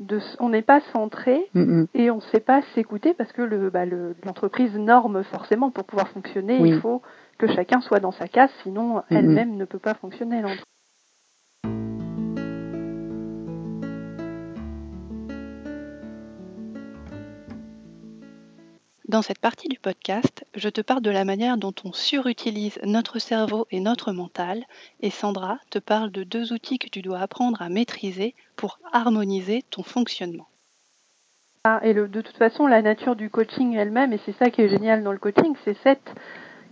[0.00, 0.18] de.
[0.40, 1.86] On n'est pas centré Mm, mm.
[1.94, 5.84] et on ne sait pas s'écouter parce que le, bah, le- l'entreprise norme forcément pour
[5.84, 6.58] pouvoir fonctionner.
[6.60, 6.70] Oui.
[6.70, 7.02] Il faut
[7.38, 10.42] que chacun soit dans sa case, sinon elle-même ne peut pas fonctionner.
[19.08, 23.18] Dans cette partie du podcast, je te parle de la manière dont on surutilise notre
[23.18, 24.64] cerveau et notre mental,
[25.00, 29.62] et Sandra te parle de deux outils que tu dois apprendre à maîtriser pour harmoniser
[29.70, 30.48] ton fonctionnement.
[31.64, 34.62] Ah, Et le- de toute façon, la nature du coaching elle-même, et c'est ça qui
[34.62, 36.10] est génial dans le coaching, c'est cette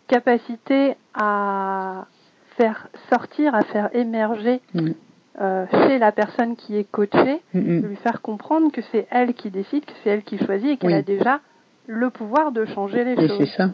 [0.08, 2.06] capacité à
[2.56, 4.90] faire sortir, à faire émerger Mm.
[5.40, 9.32] euh, chez la personne qui est coachée, Mm, de lui faire comprendre que c'est elle
[9.34, 10.96] qui décide, que c'est elle qui choisit et qu'elle Oui.
[10.96, 11.40] a déjà
[11.86, 13.52] le pouvoir de changer les Et c'est choses.
[13.56, 13.70] ça.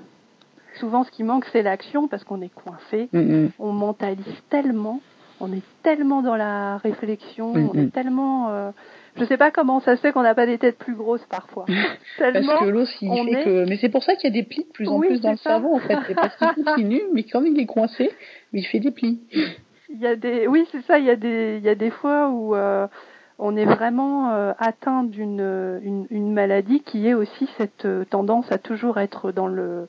[0.81, 3.51] Souvent, ce qui manque, c'est l'action parce qu'on est coincé, Mm, mm.
[3.59, 5.01] on mentalise tellement,
[5.41, 8.51] on est tellement dans la réflexion, Mm, on est tellement.
[8.51, 8.71] euh,
[9.17, 11.65] je sais pas comment ça se fait qu'on n'a pas des têtes plus grosses parfois.
[12.19, 13.65] Parce que l'os, il fait est- que.
[13.69, 15.31] Mais c'est pour ça qu'il y a des plis de plus en Oui, plus dans
[15.31, 15.51] c'est le ça.
[15.51, 15.99] cerveau, en fait.
[16.07, 18.11] C'est parce qu'il continue, mais comme il est coincé,
[18.53, 19.21] il fait des plis.
[19.91, 20.99] Il y a des, oui, c'est ça.
[20.99, 22.87] Il y a des, il y a des fois où euh,
[23.39, 25.41] on est vraiment euh, atteint d'une
[25.83, 29.89] une, une maladie qui est aussi cette euh, tendance à toujours être dans le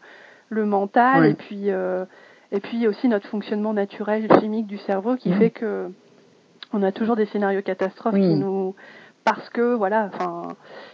[0.49, 2.05] le mental et puis euh,
[2.51, 5.89] et puis aussi notre fonctionnement naturel chimique du cerveau qui fait que
[6.73, 8.21] on a toujours des scénarios catastrophes Oui.
[8.21, 8.75] qui nous
[9.25, 10.47] parce que voilà, enfin,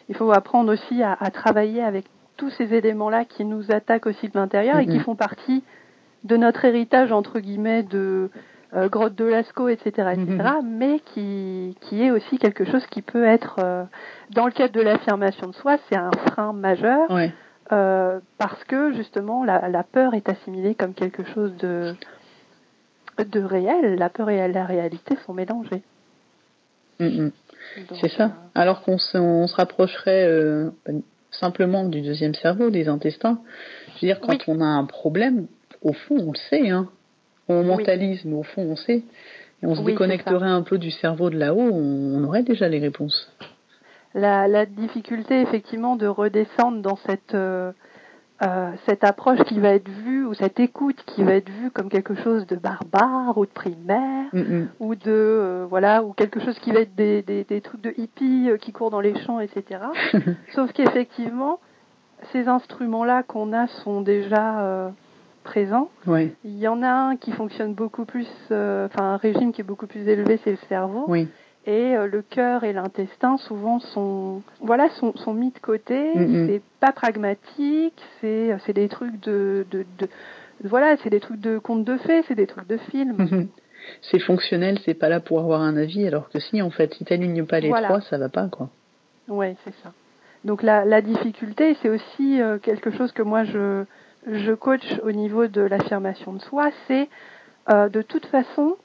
[0.10, 2.06] il faut apprendre aussi à, à travailler avec
[2.38, 5.64] tous ces éléments-là qui nous attaquent aussi de l'intérieur et qui font partie
[6.26, 8.30] de notre héritage entre guillemets de
[8.74, 13.24] euh, grotte de Lascaux, etc., etc., mais qui, qui est aussi quelque chose qui peut
[13.26, 13.84] être, euh,
[14.32, 17.32] dans le cadre de l'affirmation de soi, c'est un frein majeur Ouais.
[17.72, 21.94] euh, parce que justement la, la peur est assimilée comme quelque chose de,
[23.20, 23.96] de réel.
[23.98, 25.84] La peur et la réalité sont mélangées.
[27.00, 27.32] Mm, mm.
[28.02, 28.32] C'est ça.
[28.56, 30.28] Alors qu'on se, on se rapprocherait
[31.32, 33.40] simplement du deuxième cerveau, des intestins.
[33.88, 34.40] Je veux dire, quand Oui.
[34.48, 35.48] on a un problème,
[35.82, 36.70] au fond, on le sait.
[36.70, 36.88] Hein.
[37.48, 37.68] On Oui.
[37.68, 39.04] mentalise, mais au fond, on sait.
[39.62, 42.68] Et on se Oui, déconnecterait un peu du cerveau de là-haut, on, on aurait déjà
[42.68, 43.32] les réponses.
[44.14, 47.72] La, la difficulté effectivement de redescendre dans cette euh,
[48.42, 51.88] euh, cette approche qui va être vue ou cette écoute qui va être vue comme
[51.90, 54.68] quelque chose de barbare ou de primaire Mm, mm.
[54.82, 57.94] ou de euh, voilà ou quelque chose qui va être des, des, des trucs de
[57.98, 59.64] hippies qui courent dans les champs etc
[60.54, 61.60] sauf qu'effectivement
[62.34, 64.92] ces instruments là qu'on a sont déjà
[66.08, 69.62] ouais, il y en a un qui fonctionne beaucoup plus euh, enfin un régime qui
[69.62, 71.28] est beaucoup plus élevé c'est le cerveau oui.
[71.66, 76.48] et euh, le cœur et l'intestin souvent sont voilà sont, sont mis de côté Mhm.
[76.48, 80.08] c'est pas pragmatique c'est c'est des trucs de, de, de
[80.64, 83.48] voilà c'est des trucs de contes de fées c'est des trucs de films Mhm.
[84.02, 87.06] C'est fonctionnel, c'est pas là pour avoir un avis, alors que si, en fait, si
[87.06, 87.88] t'alignes pas les Voilà.
[87.90, 88.70] trois, ça va pas, quoi.
[89.28, 89.92] ouais c'est ça
[90.44, 93.84] donc la, la difficulté c'est aussi euh, quelque chose que moi je
[94.28, 97.10] je coach au niveau de l'affirmation de soi c'est
[97.70, 98.76] euh, de toute façon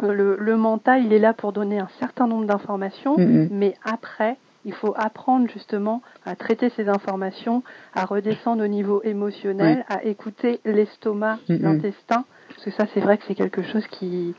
[0.00, 3.48] le, le mental il est là pour donner un certain nombre d'informations Mhm.
[3.50, 7.62] mais après, il faut apprendre justement à traiter ces informations,
[7.94, 11.58] à redescendre au niveau émotionnel, à écouter l'estomac, Mhm.
[11.62, 14.34] l'intestin, parce que ça c'est vrai que c'est quelque chose qui...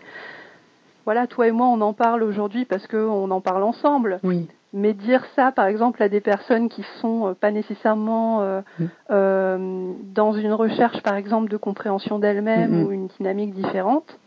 [1.06, 4.48] Voilà, toi et moi on en parle aujourd'hui parce qu'on en parle ensemble, Oui,
[4.78, 8.90] mais dire ça par exemple à des personnes qui sont euh, pas nécessairement euh, Mhm.
[9.12, 14.20] euh, dans une recherche par exemple de compréhension d'elles-mêmes ou une dynamique différente,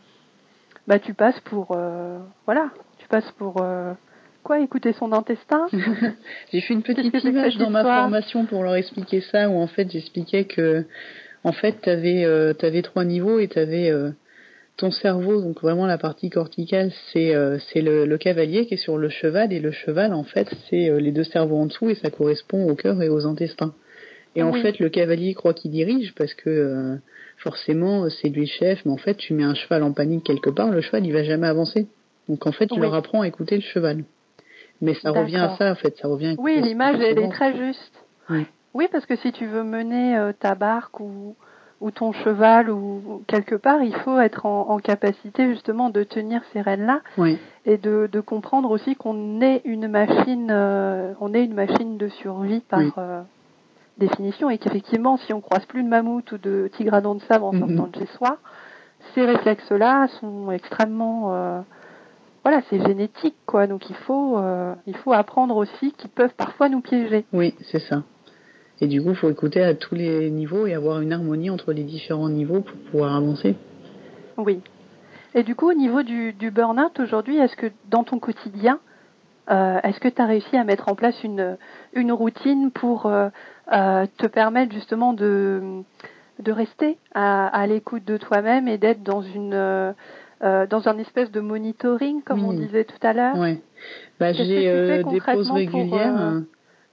[0.87, 1.67] bah tu passes pour...
[1.75, 3.61] euh, voilà, tu passes pour...
[3.61, 3.93] euh,
[4.43, 5.67] quoi écouter son intestin?
[6.51, 9.89] J'ai fait une petite image dans ma formation pour leur expliquer ça, où en fait
[9.91, 10.85] j'expliquais que,
[11.43, 14.11] en fait, t'avais euh, t'avais trois niveaux et t'avais euh,
[14.77, 18.77] ton cerveau, donc vraiment la partie corticale, c'est euh, c'est le, le cavalier qui est
[18.77, 21.89] sur le cheval, et le cheval, en fait, c'est euh, les deux cerveaux en dessous,
[21.89, 23.73] et ça correspond au cœur et aux intestins.
[24.35, 26.95] Et en fait, le cavalier croit qu'il dirige parce que euh,
[27.37, 30.49] forcément c'est lui le chef, mais en fait, tu mets un cheval en panique quelque
[30.49, 31.87] part, le cheval il va jamais avancer.
[32.29, 32.79] Donc en fait, tu Oui.
[32.79, 34.05] leur apprends à écouter le cheval.
[34.79, 36.35] Mais ça revient à ça en fait, ça revient.
[36.37, 37.93] à Oui, l'image, elle est très juste.
[38.29, 38.45] Oui.
[38.73, 41.35] Oui, parce que si tu veux mener euh, ta barque ou,
[41.81, 46.41] ou ton cheval ou, quelque part, il faut être en, en capacité justement de tenir
[46.53, 51.43] ces rênes-là Oui, et de, de comprendre aussi qu'on est une machine, euh, on est
[51.43, 52.91] une machine de survie par Oui.
[52.97, 53.21] euh,
[53.97, 57.21] définition et qu'effectivement, si on croise plus de mammouth ou de tigre à dents de
[57.23, 57.59] sabre en Mhm.
[57.67, 58.37] sortant de chez soi,
[59.13, 61.61] ces réflexes-là sont extrêmement euh,
[62.43, 63.67] voilà, c'est génétique, quoi.
[63.67, 67.25] Donc il faut, euh, il faut apprendre aussi qu'ils peuvent parfois nous piéger.
[67.33, 68.01] oui, c'est ça.
[68.81, 71.71] Et du coup, il faut écouter à tous les niveaux et avoir une harmonie entre
[71.71, 73.55] les différents niveaux pour pouvoir avancer.
[74.37, 74.59] Oui.
[75.35, 78.79] Et du coup, au niveau du, du burn-out aujourd'hui, est-ce que dans ton quotidien,
[79.51, 81.57] euh, est-ce que tu as réussi à mettre en place une,
[81.93, 83.29] une routine pour euh,
[83.71, 85.61] euh, te permettre justement de,
[86.39, 89.93] de rester à, à l'écoute de toi-même et d'être dans une euh,
[90.41, 92.57] dans un espèce de monitoring, comme on Oui.
[92.65, 93.37] disait tout à l'heure?
[93.37, 93.61] Ouais.
[94.19, 96.19] Bah, j'ai euh, des pauses pour, régulières.
[96.19, 96.39] euh.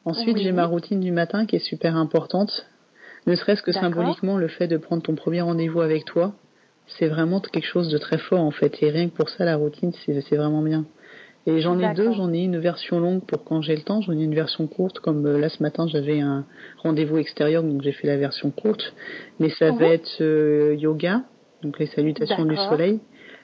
[0.09, 0.43] Ensuite, oui.
[0.43, 2.67] j'ai ma routine du matin qui est super importante.
[3.27, 6.33] Ne serait-ce que symboliquement, le fait de prendre ton premier rendez-vous avec toi,
[6.87, 8.83] c'est vraiment quelque chose de très fort en fait.
[8.83, 10.87] Et rien que pour ça, la routine, c'est vraiment bien.
[11.47, 14.13] Et j'en ai deux, j'en ai une version longue pour quand j'ai le temps, j'en
[14.13, 16.45] ai une version courte, comme euh, là ce matin j'avais un
[16.83, 18.93] rendez-vous extérieur, donc j'ai fait la version courte.
[19.41, 21.23] Mais ça va être euh, yoga,
[21.63, 23.01] donc les salutations du soleil.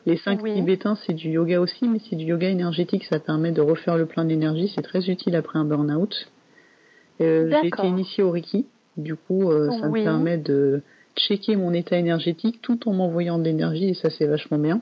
[0.06, 0.54] Les cinq Oui.
[0.54, 4.04] tibétains, c'est du yoga aussi, mais c'est du yoga énergétique, ça permet de refaire le
[4.04, 6.28] plein d'énergie, c'est très utile après un burn-out.
[7.20, 10.00] Euh, j'ai été initiée au Reiki, du coup euh, ça Oui.
[10.00, 10.82] me permet de
[11.16, 14.80] checker mon état énergétique tout en m'envoyant de l'énergie et ça c'est vachement bien.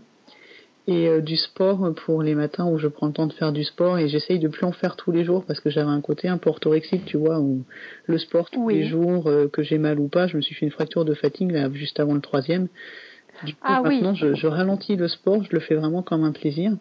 [0.89, 3.63] Et euh, du sport pour les matins où je prends le temps de faire du
[3.65, 6.29] sport et j'essaye de plus en faire tous les jours parce que j'avais un côté
[6.29, 7.63] un peu orthorexique, tu vois, où
[8.07, 8.77] le sport tous Oui.
[8.77, 11.53] les jours, que j'ai mal ou pas, je me suis fait une fracture de fatigue
[11.53, 12.67] là juste avant le troisième.
[13.45, 13.97] Du coup Ah oui.
[13.97, 16.73] maintenant je, je ralentis le sport, je le fais vraiment comme un plaisir.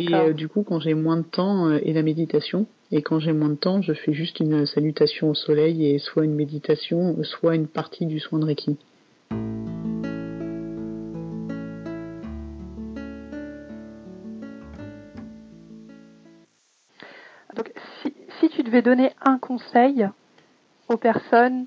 [0.00, 2.66] Et euh, du coup, quand j'ai moins de temps, euh, et la méditation.
[2.92, 6.24] Et quand j'ai moins de temps, je fais juste une salutation au soleil et soit
[6.24, 8.76] une méditation, soit une partie du soin de Reiki.
[17.54, 17.72] Donc,
[18.02, 20.08] si, si tu devais donner un conseil
[20.88, 21.66] aux personnes,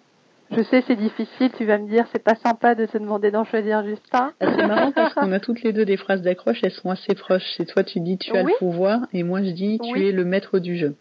[0.52, 3.44] je sais c'est difficile, tu vas me dire c'est pas sympa de te demander d'en
[3.44, 4.32] choisir juste un.
[4.40, 7.16] Ah, c'est marrant parce qu'on a toutes les deux des phrases d'accroche, elles sont assez
[7.16, 7.54] proches.
[7.58, 8.52] C'est toi tu dis tu as Oui.
[8.54, 10.08] le pouvoir et moi je dis tu Oui.
[10.08, 10.96] es le maître du jeu.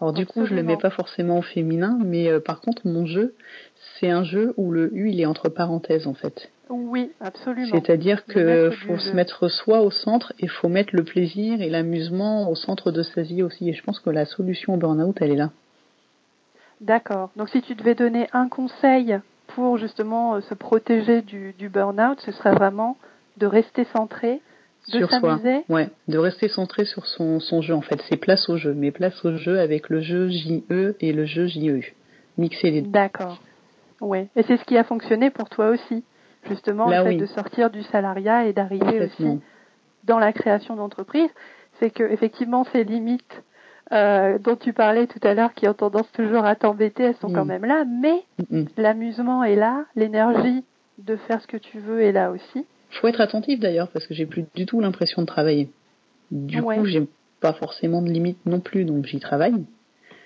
[0.00, 3.06] Alors du coup je le mets pas forcément au féminin, mais euh, par contre mon
[3.06, 3.34] jeu
[3.98, 6.50] c'est un jeu où le U il est entre parenthèses en fait.
[6.70, 7.68] Oui, absolument.
[7.72, 9.14] C'est-à-dire que faut se jeu.
[9.14, 13.22] mettre soi au centre et faut mettre le plaisir et l'amusement au centre de sa
[13.22, 13.68] vie aussi.
[13.68, 15.50] Et je pense que la solution au burn-out elle est là.
[16.80, 17.30] D'accord.
[17.36, 22.20] Donc si tu devais donner un conseil pour justement euh, se protéger du, du burn-out,
[22.20, 22.96] ce serait vraiment
[23.36, 24.40] de rester centré
[24.90, 25.20] de sur soi.
[25.38, 25.64] s'amuser.
[25.68, 28.00] Ouais, de rester centré sur son, son jeu en fait.
[28.08, 31.46] C'est place au jeu, mais place au jeu avec le jeu JE et le jeu
[31.46, 31.80] JE.
[32.38, 32.90] Mixer les deux.
[32.90, 33.40] D'accord.
[34.00, 34.28] Oui.
[34.36, 36.04] Et c'est ce qui a fonctionné pour toi aussi.
[36.48, 37.16] Justement, Là, le fait oui.
[37.18, 39.40] de sortir du salariat et d'arriver aussi
[40.04, 41.28] dans la création d'entreprise,
[41.78, 43.42] c'est que effectivement ces limites
[43.92, 47.28] euh, dont tu parlais tout à l'heure, qui ont tendance toujours à t'embêter, elles sont
[47.28, 47.34] Mm.
[47.34, 48.64] quand même là, mais Mm, mm.
[48.78, 50.64] l'amusement est là, l'énergie
[50.98, 52.64] de faire ce que tu veux est là aussi.
[52.90, 55.70] Faut être attentif d'ailleurs parce que j'ai plus du tout l'impression de travailler.
[56.30, 56.76] Du Ouais.
[56.76, 57.06] coup, j'ai
[57.40, 59.64] pas forcément de limite non plus, donc j'y travaille.